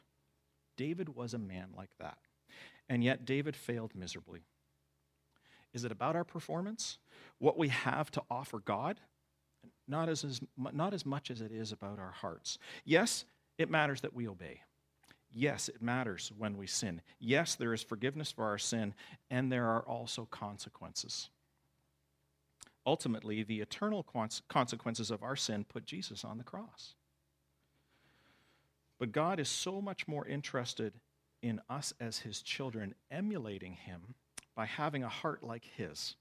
David 0.76 1.14
was 1.14 1.35
a 1.35 1.38
man 1.38 1.68
like 1.76 1.90
that. 1.98 2.18
And 2.88 3.05
yet, 3.05 3.24
David 3.24 3.55
failed 3.55 3.94
miserably. 3.94 4.42
Is 5.72 5.85
it 5.85 5.92
about 5.92 6.16
our 6.16 6.24
performance? 6.24 6.98
What 7.38 7.59
we 7.59 7.68
have 7.68 8.11
to 8.12 8.22
offer 8.30 8.59
God? 8.59 9.00
Not 9.87 10.09
as, 10.09 10.24
as, 10.24 10.40
not 10.56 10.94
as 10.94 11.04
much 11.04 11.30
as 11.30 11.40
it 11.40 11.52
is 11.52 11.72
about 11.72 11.98
our 11.98 12.12
hearts. 12.12 12.59
Yes, 12.85 13.24
it 13.59 13.70
matters 13.70 14.00
that 14.02 14.14
we 14.14 14.28
obey. 14.28 14.62
Yes, 15.33 15.68
it 15.68 15.80
matters 15.80 16.33
when 16.37 16.56
we 16.56 16.66
sin. 16.66 17.02
Yes, 17.20 17.54
there 17.54 17.72
is 17.72 17.83
forgiveness 17.83 18.33
for 18.33 18.44
our 18.44 18.59
sin, 18.59 18.94
and 19.30 19.50
there 19.50 19.66
are 19.66 19.83
also 19.83 20.26
consequences. 20.30 21.30
Ultimately, 22.85 23.42
the 23.42 23.61
eternal 23.61 24.04
consequences 24.48 25.11
of 25.11 25.22
our 25.22 25.37
sin 25.37 25.64
put 25.64 25.85
Jesus 25.87 26.24
on 26.24 26.38
the 26.38 26.44
cross. 26.44 26.94
But 28.98 29.12
God 29.12 29.38
is 29.38 29.48
so 29.48 29.80
much 29.80 30.09
more 30.09 30.26
interested 30.26 30.94
in 31.42 31.61
us 31.70 31.94
as 32.00 32.18
his 32.18 32.42
children, 32.42 32.94
emulating 33.11 33.74
him 33.74 34.14
by 34.61 34.66
having 34.66 35.03
a 35.03 35.09
heart 35.09 35.42
like 35.42 35.64
his. 35.75 36.16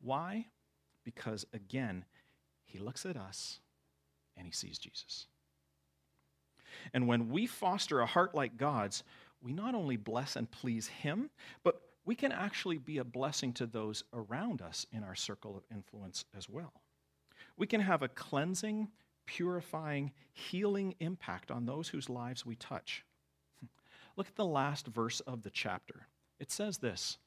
Why? 0.00 0.46
Because, 1.04 1.44
again, 1.52 2.06
he 2.64 2.78
looks 2.78 3.04
at 3.04 3.14
us 3.14 3.60
and 4.38 4.46
he 4.46 4.52
sees 4.54 4.78
Jesus. 4.78 5.26
And 6.94 7.06
when 7.06 7.28
we 7.28 7.46
foster 7.46 8.00
a 8.00 8.06
heart 8.06 8.34
like 8.34 8.56
God's, 8.56 9.04
we 9.42 9.52
not 9.52 9.74
only 9.74 9.98
bless 9.98 10.34
and 10.34 10.50
please 10.50 10.86
him, 10.86 11.28
but 11.62 11.82
we 12.06 12.14
can 12.14 12.32
actually 12.32 12.78
be 12.78 12.96
a 12.96 13.04
blessing 13.04 13.52
to 13.52 13.66
those 13.66 14.02
around 14.14 14.62
us 14.62 14.86
in 14.90 15.04
our 15.04 15.14
circle 15.14 15.58
of 15.58 15.64
influence 15.70 16.24
as 16.34 16.48
well. 16.48 16.72
We 17.58 17.66
can 17.66 17.82
have 17.82 18.00
a 18.00 18.08
cleansing, 18.08 18.88
purifying, 19.26 20.12
healing 20.32 20.94
impact 21.00 21.50
on 21.50 21.66
those 21.66 21.88
whose 21.88 22.08
lives 22.08 22.46
we 22.46 22.56
touch. 22.56 23.04
Look 24.16 24.26
at 24.26 24.36
the 24.36 24.46
last 24.46 24.86
verse 24.86 25.20
of 25.20 25.42
the 25.42 25.50
chapter. 25.50 26.06
It 26.38 26.50
says 26.50 26.78
this 26.78 27.18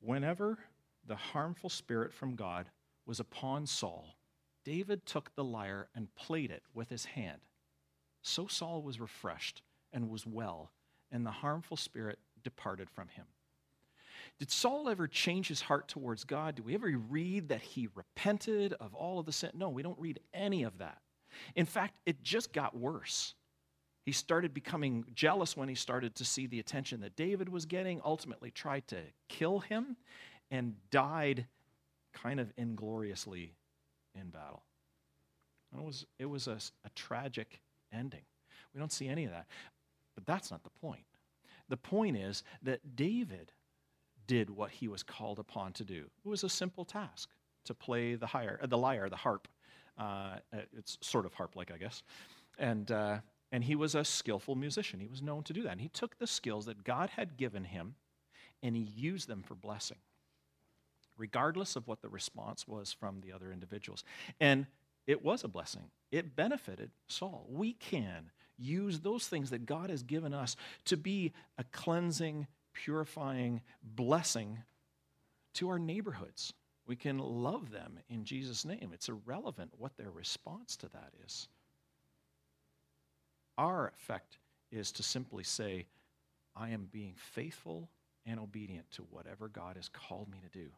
Whenever 0.00 0.58
the 1.06 1.16
harmful 1.16 1.70
spirit 1.70 2.12
from 2.12 2.34
God 2.34 2.66
was 3.06 3.20
upon 3.20 3.66
Saul, 3.66 4.16
David 4.64 5.06
took 5.06 5.34
the 5.34 5.44
lyre 5.44 5.88
and 5.94 6.14
played 6.14 6.50
it 6.50 6.62
with 6.74 6.88
his 6.88 7.04
hand. 7.04 7.40
So 8.22 8.46
Saul 8.46 8.82
was 8.82 9.00
refreshed 9.00 9.62
and 9.92 10.10
was 10.10 10.26
well, 10.26 10.70
and 11.10 11.24
the 11.24 11.30
harmful 11.30 11.76
spirit 11.76 12.18
departed 12.42 12.90
from 12.90 13.08
him. 13.08 13.26
Did 14.38 14.50
Saul 14.50 14.88
ever 14.88 15.06
change 15.06 15.48
his 15.48 15.62
heart 15.62 15.88
towards 15.88 16.24
God? 16.24 16.54
Do 16.54 16.62
we 16.62 16.74
ever 16.74 16.88
read 17.08 17.48
that 17.48 17.62
he 17.62 17.88
repented 17.94 18.74
of 18.74 18.94
all 18.94 19.18
of 19.18 19.26
the 19.26 19.32
sin? 19.32 19.50
No, 19.54 19.68
we 19.68 19.82
don't 19.82 19.98
read 19.98 20.20
any 20.32 20.62
of 20.62 20.78
that. 20.78 20.98
In 21.54 21.66
fact, 21.66 21.98
it 22.06 22.22
just 22.22 22.52
got 22.52 22.76
worse. 22.76 23.34
He 24.04 24.12
started 24.12 24.54
becoming 24.54 25.04
jealous 25.14 25.56
when 25.56 25.68
he 25.68 25.74
started 25.74 26.14
to 26.16 26.24
see 26.24 26.46
the 26.46 26.58
attention 26.58 27.00
that 27.00 27.16
David 27.16 27.48
was 27.48 27.66
getting, 27.66 28.00
ultimately 28.04 28.50
tried 28.50 28.88
to 28.88 28.98
kill 29.28 29.60
him, 29.60 29.96
and 30.50 30.74
died 30.90 31.46
kind 32.12 32.40
of 32.40 32.52
ingloriously 32.56 33.54
in 34.14 34.30
battle. 34.30 34.64
it 35.76 35.84
was, 35.84 36.06
it 36.18 36.26
was 36.26 36.48
a, 36.48 36.58
a 36.84 36.90
tragic 36.94 37.60
ending. 37.92 38.22
We 38.74 38.78
don't 38.80 38.92
see 38.92 39.08
any 39.08 39.24
of 39.24 39.30
that. 39.30 39.46
But 40.14 40.26
that's 40.26 40.50
not 40.50 40.64
the 40.64 40.70
point. 40.70 41.04
The 41.68 41.76
point 41.76 42.16
is 42.16 42.42
that 42.62 42.96
David 42.96 43.52
did 44.26 44.50
what 44.50 44.70
he 44.70 44.88
was 44.88 45.02
called 45.02 45.38
upon 45.38 45.72
to 45.74 45.84
do. 45.84 46.06
It 46.24 46.28
was 46.28 46.44
a 46.44 46.48
simple 46.48 46.84
task 46.84 47.30
to 47.64 47.74
play 47.74 48.14
the, 48.14 48.26
uh, 48.26 48.66
the 48.66 48.78
lyre, 48.78 49.08
the 49.08 49.16
harp. 49.16 49.48
Uh, 49.98 50.36
it's 50.76 50.98
sort 51.00 51.26
of 51.26 51.34
harp 51.34 51.56
like, 51.56 51.70
I 51.70 51.76
guess. 51.76 52.02
And, 52.58 52.90
uh, 52.90 53.18
and 53.52 53.64
he 53.64 53.74
was 53.74 53.94
a 53.94 54.04
skillful 54.04 54.54
musician. 54.54 55.00
He 55.00 55.08
was 55.08 55.22
known 55.22 55.42
to 55.44 55.52
do 55.52 55.62
that. 55.62 55.72
And 55.72 55.80
he 55.80 55.88
took 55.88 56.18
the 56.18 56.26
skills 56.26 56.66
that 56.66 56.84
God 56.84 57.10
had 57.10 57.36
given 57.36 57.64
him 57.64 57.94
and 58.62 58.76
he 58.76 58.82
used 58.82 59.26
them 59.28 59.42
for 59.42 59.54
blessing, 59.54 59.96
regardless 61.16 61.76
of 61.76 61.88
what 61.88 62.02
the 62.02 62.08
response 62.08 62.68
was 62.68 62.92
from 62.92 63.20
the 63.20 63.32
other 63.32 63.52
individuals. 63.52 64.04
And 64.38 64.66
it 65.06 65.24
was 65.24 65.42
a 65.44 65.48
blessing, 65.48 65.90
it 66.12 66.36
benefited 66.36 66.90
Saul. 67.08 67.46
We 67.48 67.72
can 67.72 68.30
use 68.58 69.00
those 69.00 69.26
things 69.26 69.50
that 69.50 69.66
God 69.66 69.90
has 69.90 70.02
given 70.02 70.34
us 70.34 70.54
to 70.84 70.96
be 70.96 71.32
a 71.58 71.64
cleansing, 71.64 72.46
purifying 72.74 73.62
blessing 73.82 74.58
to 75.54 75.70
our 75.70 75.78
neighborhoods. 75.78 76.52
We 76.86 76.96
can 76.96 77.18
love 77.18 77.70
them 77.70 77.98
in 78.08 78.24
Jesus' 78.24 78.64
name. 78.64 78.90
It's 78.92 79.08
irrelevant 79.08 79.72
what 79.78 79.96
their 79.96 80.10
response 80.10 80.76
to 80.78 80.88
that 80.90 81.12
is. 81.24 81.48
Our 83.60 83.92
effect 83.98 84.38
is 84.72 84.90
to 84.92 85.02
simply 85.02 85.44
say, 85.44 85.86
I 86.56 86.70
am 86.70 86.88
being 86.90 87.14
faithful 87.16 87.90
and 88.24 88.40
obedient 88.40 88.90
to 88.92 89.02
whatever 89.10 89.48
God 89.48 89.76
has 89.76 89.88
called 89.88 90.30
me 90.30 90.38
to 90.40 90.58
do. 90.58 90.70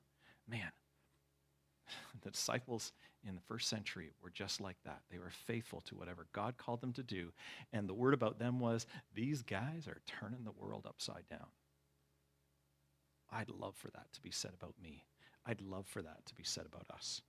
Man, 0.49 0.71
the 2.23 2.31
disciples 2.33 2.93
in 3.27 3.37
the 3.37 3.41
first 3.43 3.69
century 3.69 4.11
were 4.21 4.31
just 4.31 4.61
like 4.61 4.77
that. 4.85 5.03
They 5.11 5.19
were 5.19 5.31
faithful 5.31 5.81
to 5.83 5.95
whatever 5.95 6.27
God 6.33 6.57
called 6.57 6.81
them 6.81 6.93
to 6.95 7.05
do. 7.05 7.33
And 7.73 7.89
the 7.89 7.95
word 7.95 8.15
about 8.15 8.41
them 8.41 8.59
was 8.59 8.87
these 9.15 9.43
guys 9.43 9.87
are 9.87 10.01
turning 10.07 10.43
the 10.43 10.51
world 10.51 10.85
upside 10.85 11.29
down. 11.31 11.47
I'd 13.31 13.51
love 13.51 13.77
for 13.77 13.91
that 13.93 14.13
to 14.13 14.21
be 14.21 14.33
said 14.33 14.53
about 14.61 14.75
me. 14.83 15.05
I'd 15.47 15.61
love 15.61 15.87
for 15.87 16.03
that 16.03 16.27
to 16.27 16.35
be 16.35 16.45
said 16.45 16.67
about 16.67 16.87
us. 16.93 17.23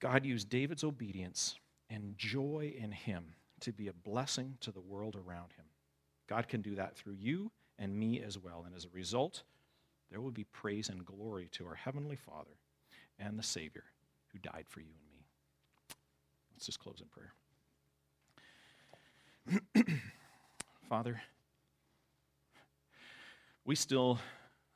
God 0.00 0.24
used 0.24 0.48
David's 0.48 0.84
obedience 0.84 1.56
and 1.90 2.16
joy 2.16 2.72
in 2.78 2.92
him 2.92 3.34
to 3.60 3.72
be 3.72 3.88
a 3.88 3.92
blessing 3.92 4.56
to 4.60 4.70
the 4.70 4.80
world 4.80 5.16
around 5.16 5.52
him. 5.52 5.64
God 6.28 6.48
can 6.48 6.60
do 6.60 6.74
that 6.76 6.96
through 6.96 7.14
you 7.14 7.50
and 7.78 7.96
me 7.96 8.20
as 8.20 8.38
well. 8.38 8.64
And 8.66 8.74
as 8.74 8.84
a 8.84 8.90
result, 8.92 9.42
there 10.10 10.20
will 10.20 10.30
be 10.30 10.44
praise 10.44 10.88
and 10.88 11.04
glory 11.04 11.48
to 11.52 11.66
our 11.66 11.74
Heavenly 11.74 12.16
Father 12.16 12.56
and 13.18 13.38
the 13.38 13.42
Savior 13.42 13.84
who 14.32 14.38
died 14.38 14.66
for 14.68 14.80
you 14.80 14.86
and 14.86 15.10
me. 15.10 15.24
Let's 16.54 16.66
just 16.66 16.80
close 16.80 17.00
in 17.00 17.08
prayer. 17.08 17.32
Father, 20.88 21.20
we 23.64 23.74
still 23.74 24.18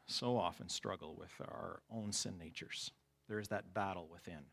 so 0.06 0.36
often 0.36 0.68
struggle 0.68 1.14
with 1.18 1.32
our 1.40 1.80
own 1.90 2.12
sin 2.12 2.38
natures. 2.38 2.90
There 3.28 3.38
is 3.38 3.48
that 3.48 3.72
battle 3.74 4.08
within, 4.10 4.44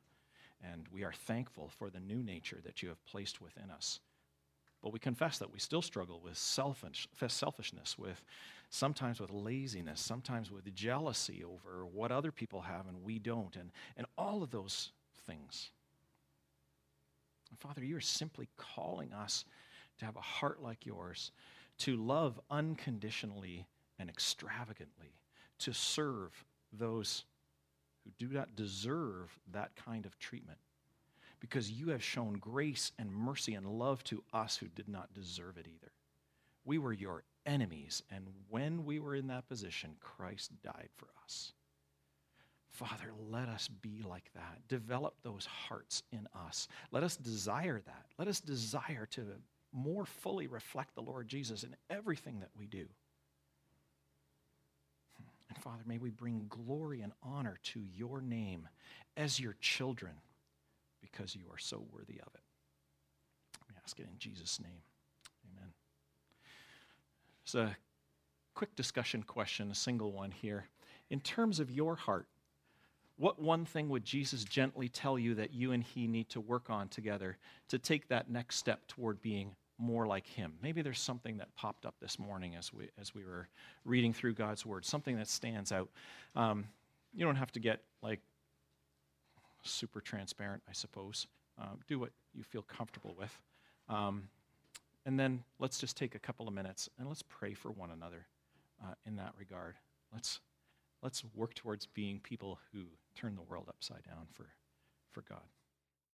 and 0.64 0.88
we 0.92 1.04
are 1.04 1.14
thankful 1.14 1.70
for 1.78 1.90
the 1.90 2.00
new 2.00 2.24
nature 2.24 2.60
that 2.64 2.82
you 2.82 2.90
have 2.90 3.04
placed 3.06 3.42
within 3.42 3.70
us. 3.70 4.00
But 4.82 4.94
we 4.94 5.00
confess 5.00 5.38
that 5.40 5.52
we 5.52 5.60
still 5.60 5.82
struggle 5.82 6.22
with 6.24 6.38
selfish, 6.38 7.08
selfishness, 7.28 7.98
with 7.98 8.24
sometimes 8.70 9.20
with 9.20 9.30
laziness, 9.30 10.00
sometimes 10.00 10.52
with 10.52 10.74
jealousy 10.74 11.44
over 11.44 11.86
what 11.86 12.12
other 12.12 12.32
people 12.32 12.62
have 12.62 12.88
and 12.88 13.04
we 13.04 13.20
don't, 13.20 13.56
and, 13.56 13.72
and 13.98 14.08
all 14.18 14.42
of 14.42 14.52
those 14.52 14.92
things. 15.28 15.72
And 17.50 17.60
Father, 17.60 17.84
you 17.84 17.98
are 17.98 18.02
simply 18.02 18.48
calling 18.58 19.12
us 19.12 19.44
to 19.98 20.06
have 20.06 20.16
a 20.16 20.22
heart 20.22 20.62
like 20.62 20.86
yours, 20.86 21.32
to 21.80 21.98
love 21.98 22.40
unconditionally 22.50 23.68
and 23.98 24.10
extravagantly, 24.10 25.14
to 25.60 25.74
serve 25.74 26.46
those 26.72 27.26
who 28.04 28.12
do 28.18 28.34
not 28.34 28.56
deserve 28.56 29.40
that 29.52 29.76
kind 29.76 30.06
of 30.06 30.18
treatment 30.20 30.60
because 31.40 31.72
you 31.72 31.90
have 31.90 32.04
shown 32.04 32.34
grace 32.34 32.92
and 33.00 33.12
mercy 33.12 33.54
and 33.54 33.66
love 33.66 34.04
to 34.06 34.24
us 34.34 34.58
who 34.58 34.68
did 34.68 34.88
not 34.88 35.14
deserve 35.14 35.58
it 35.58 35.68
either. 35.68 35.92
We 36.66 36.78
were 36.78 36.94
your 36.94 37.24
enemies, 37.46 38.04
and 38.12 38.26
when 38.50 38.86
we 38.86 39.00
were 39.00 39.16
in 39.16 39.28
that 39.28 39.48
position, 39.48 39.96
Christ 40.00 40.52
died 40.62 40.90
for 40.98 41.08
us. 41.24 41.54
Father, 42.70 43.12
let 43.30 43.50
us 43.50 43.68
be 43.68 44.04
like 44.08 44.32
that. 44.36 44.68
Develop 44.68 45.16
those 45.24 45.46
hearts 45.46 46.04
in 46.12 46.28
us. 46.48 46.68
Let 46.92 47.04
us 47.04 47.18
desire 47.18 47.82
that. 47.86 48.06
Let 48.18 48.28
us 48.28 48.40
desire 48.40 49.08
to 49.12 49.24
more 49.74 50.06
fully 50.06 50.48
reflect 50.48 50.96
the 50.96 51.02
Lord 51.02 51.28
Jesus 51.28 51.64
in 51.64 51.76
everything 51.90 52.40
that 52.40 52.52
we 52.58 52.68
do. 52.68 52.86
And 55.50 55.58
Father, 55.64 55.84
may 55.86 55.98
we 55.98 56.12
bring 56.12 56.46
glory 56.48 57.02
and 57.02 57.12
honor 57.24 57.58
to 57.64 57.82
your 57.96 58.22
name 58.22 58.68
as 59.18 59.40
your 59.40 59.56
children 59.60 60.14
because 61.12 61.36
you 61.36 61.44
are 61.52 61.58
so 61.58 61.86
worthy 61.92 62.20
of 62.20 62.34
it. 62.34 62.42
We 63.68 63.76
ask 63.84 64.00
it 64.00 64.08
in 64.12 64.18
Jesus' 64.18 64.60
name. 64.60 64.82
Amen. 65.52 65.70
It's 67.44 67.56
a 67.56 67.76
quick 68.54 68.76
discussion 68.76 69.24
question, 69.24 69.72
a 69.72 69.76
single 69.76 70.12
one 70.12 70.32
here. 70.32 70.66
In 71.10 71.20
terms 71.20 71.60
of 71.60 71.72
your 71.72 71.96
heart, 71.96 72.28
what 73.18 73.42
one 73.42 73.66
thing 73.66 73.90
would 73.90 74.06
Jesus 74.06 74.44
gently 74.44 74.88
tell 74.88 75.20
you 75.20 75.36
that 75.36 75.54
you 75.54 75.74
and 75.74 75.84
he 75.84 76.08
need 76.08 76.30
to 76.30 76.40
work 76.40 76.70
on 76.70 76.88
together 76.88 77.38
to 77.68 77.78
take 77.78 78.08
that 78.08 78.30
next 78.30 78.56
step 78.56 78.88
toward 78.88 79.22
being 79.22 79.56
more 79.78 80.08
like 80.08 80.26
him? 80.26 80.54
Maybe 80.62 80.82
there's 80.82 81.02
something 81.02 81.38
that 81.38 81.54
popped 81.56 81.86
up 81.86 81.96
this 82.00 82.18
morning 82.18 82.56
as 82.56 82.74
we, 82.74 82.90
as 83.00 83.14
we 83.14 83.26
were 83.26 83.50
reading 83.84 84.14
through 84.14 84.36
God's 84.36 84.66
word, 84.66 84.86
something 84.86 85.18
that 85.18 85.28
stands 85.28 85.72
out. 85.72 85.90
Um, 86.36 86.66
you 87.14 87.26
don't 87.26 87.36
have 87.36 87.52
to 87.54 87.60
get 87.60 87.82
like 88.02 88.22
super 89.64 90.02
transparent, 90.02 90.64
I 90.68 90.74
suppose. 90.74 91.28
Uh, 91.60 91.76
do 91.88 92.00
what 92.00 92.12
you 92.34 92.44
feel 92.44 92.62
comfortable 92.62 93.16
with. 93.18 93.38
Um, 93.90 94.30
and 95.06 95.20
then 95.20 95.44
let's 95.60 95.80
just 95.80 95.98
take 95.98 96.16
a 96.16 96.20
couple 96.20 96.48
of 96.48 96.54
minutes 96.54 96.90
and 96.98 97.08
let's 97.08 97.24
pray 97.24 97.54
for 97.54 97.72
one 97.72 97.92
another 97.92 98.28
uh, 98.84 98.94
in 99.06 99.16
that 99.18 99.34
regard. 99.38 99.76
Let's, 100.14 100.40
let's 101.02 101.24
work 101.36 101.54
towards 101.54 101.86
being 101.86 102.20
people 102.20 102.60
who 102.72 102.86
turn 103.16 103.36
the 103.36 103.42
world 103.42 103.66
upside 103.68 104.04
down 104.04 104.28
for, 104.32 104.48
for 105.12 105.22
God. 105.22 105.44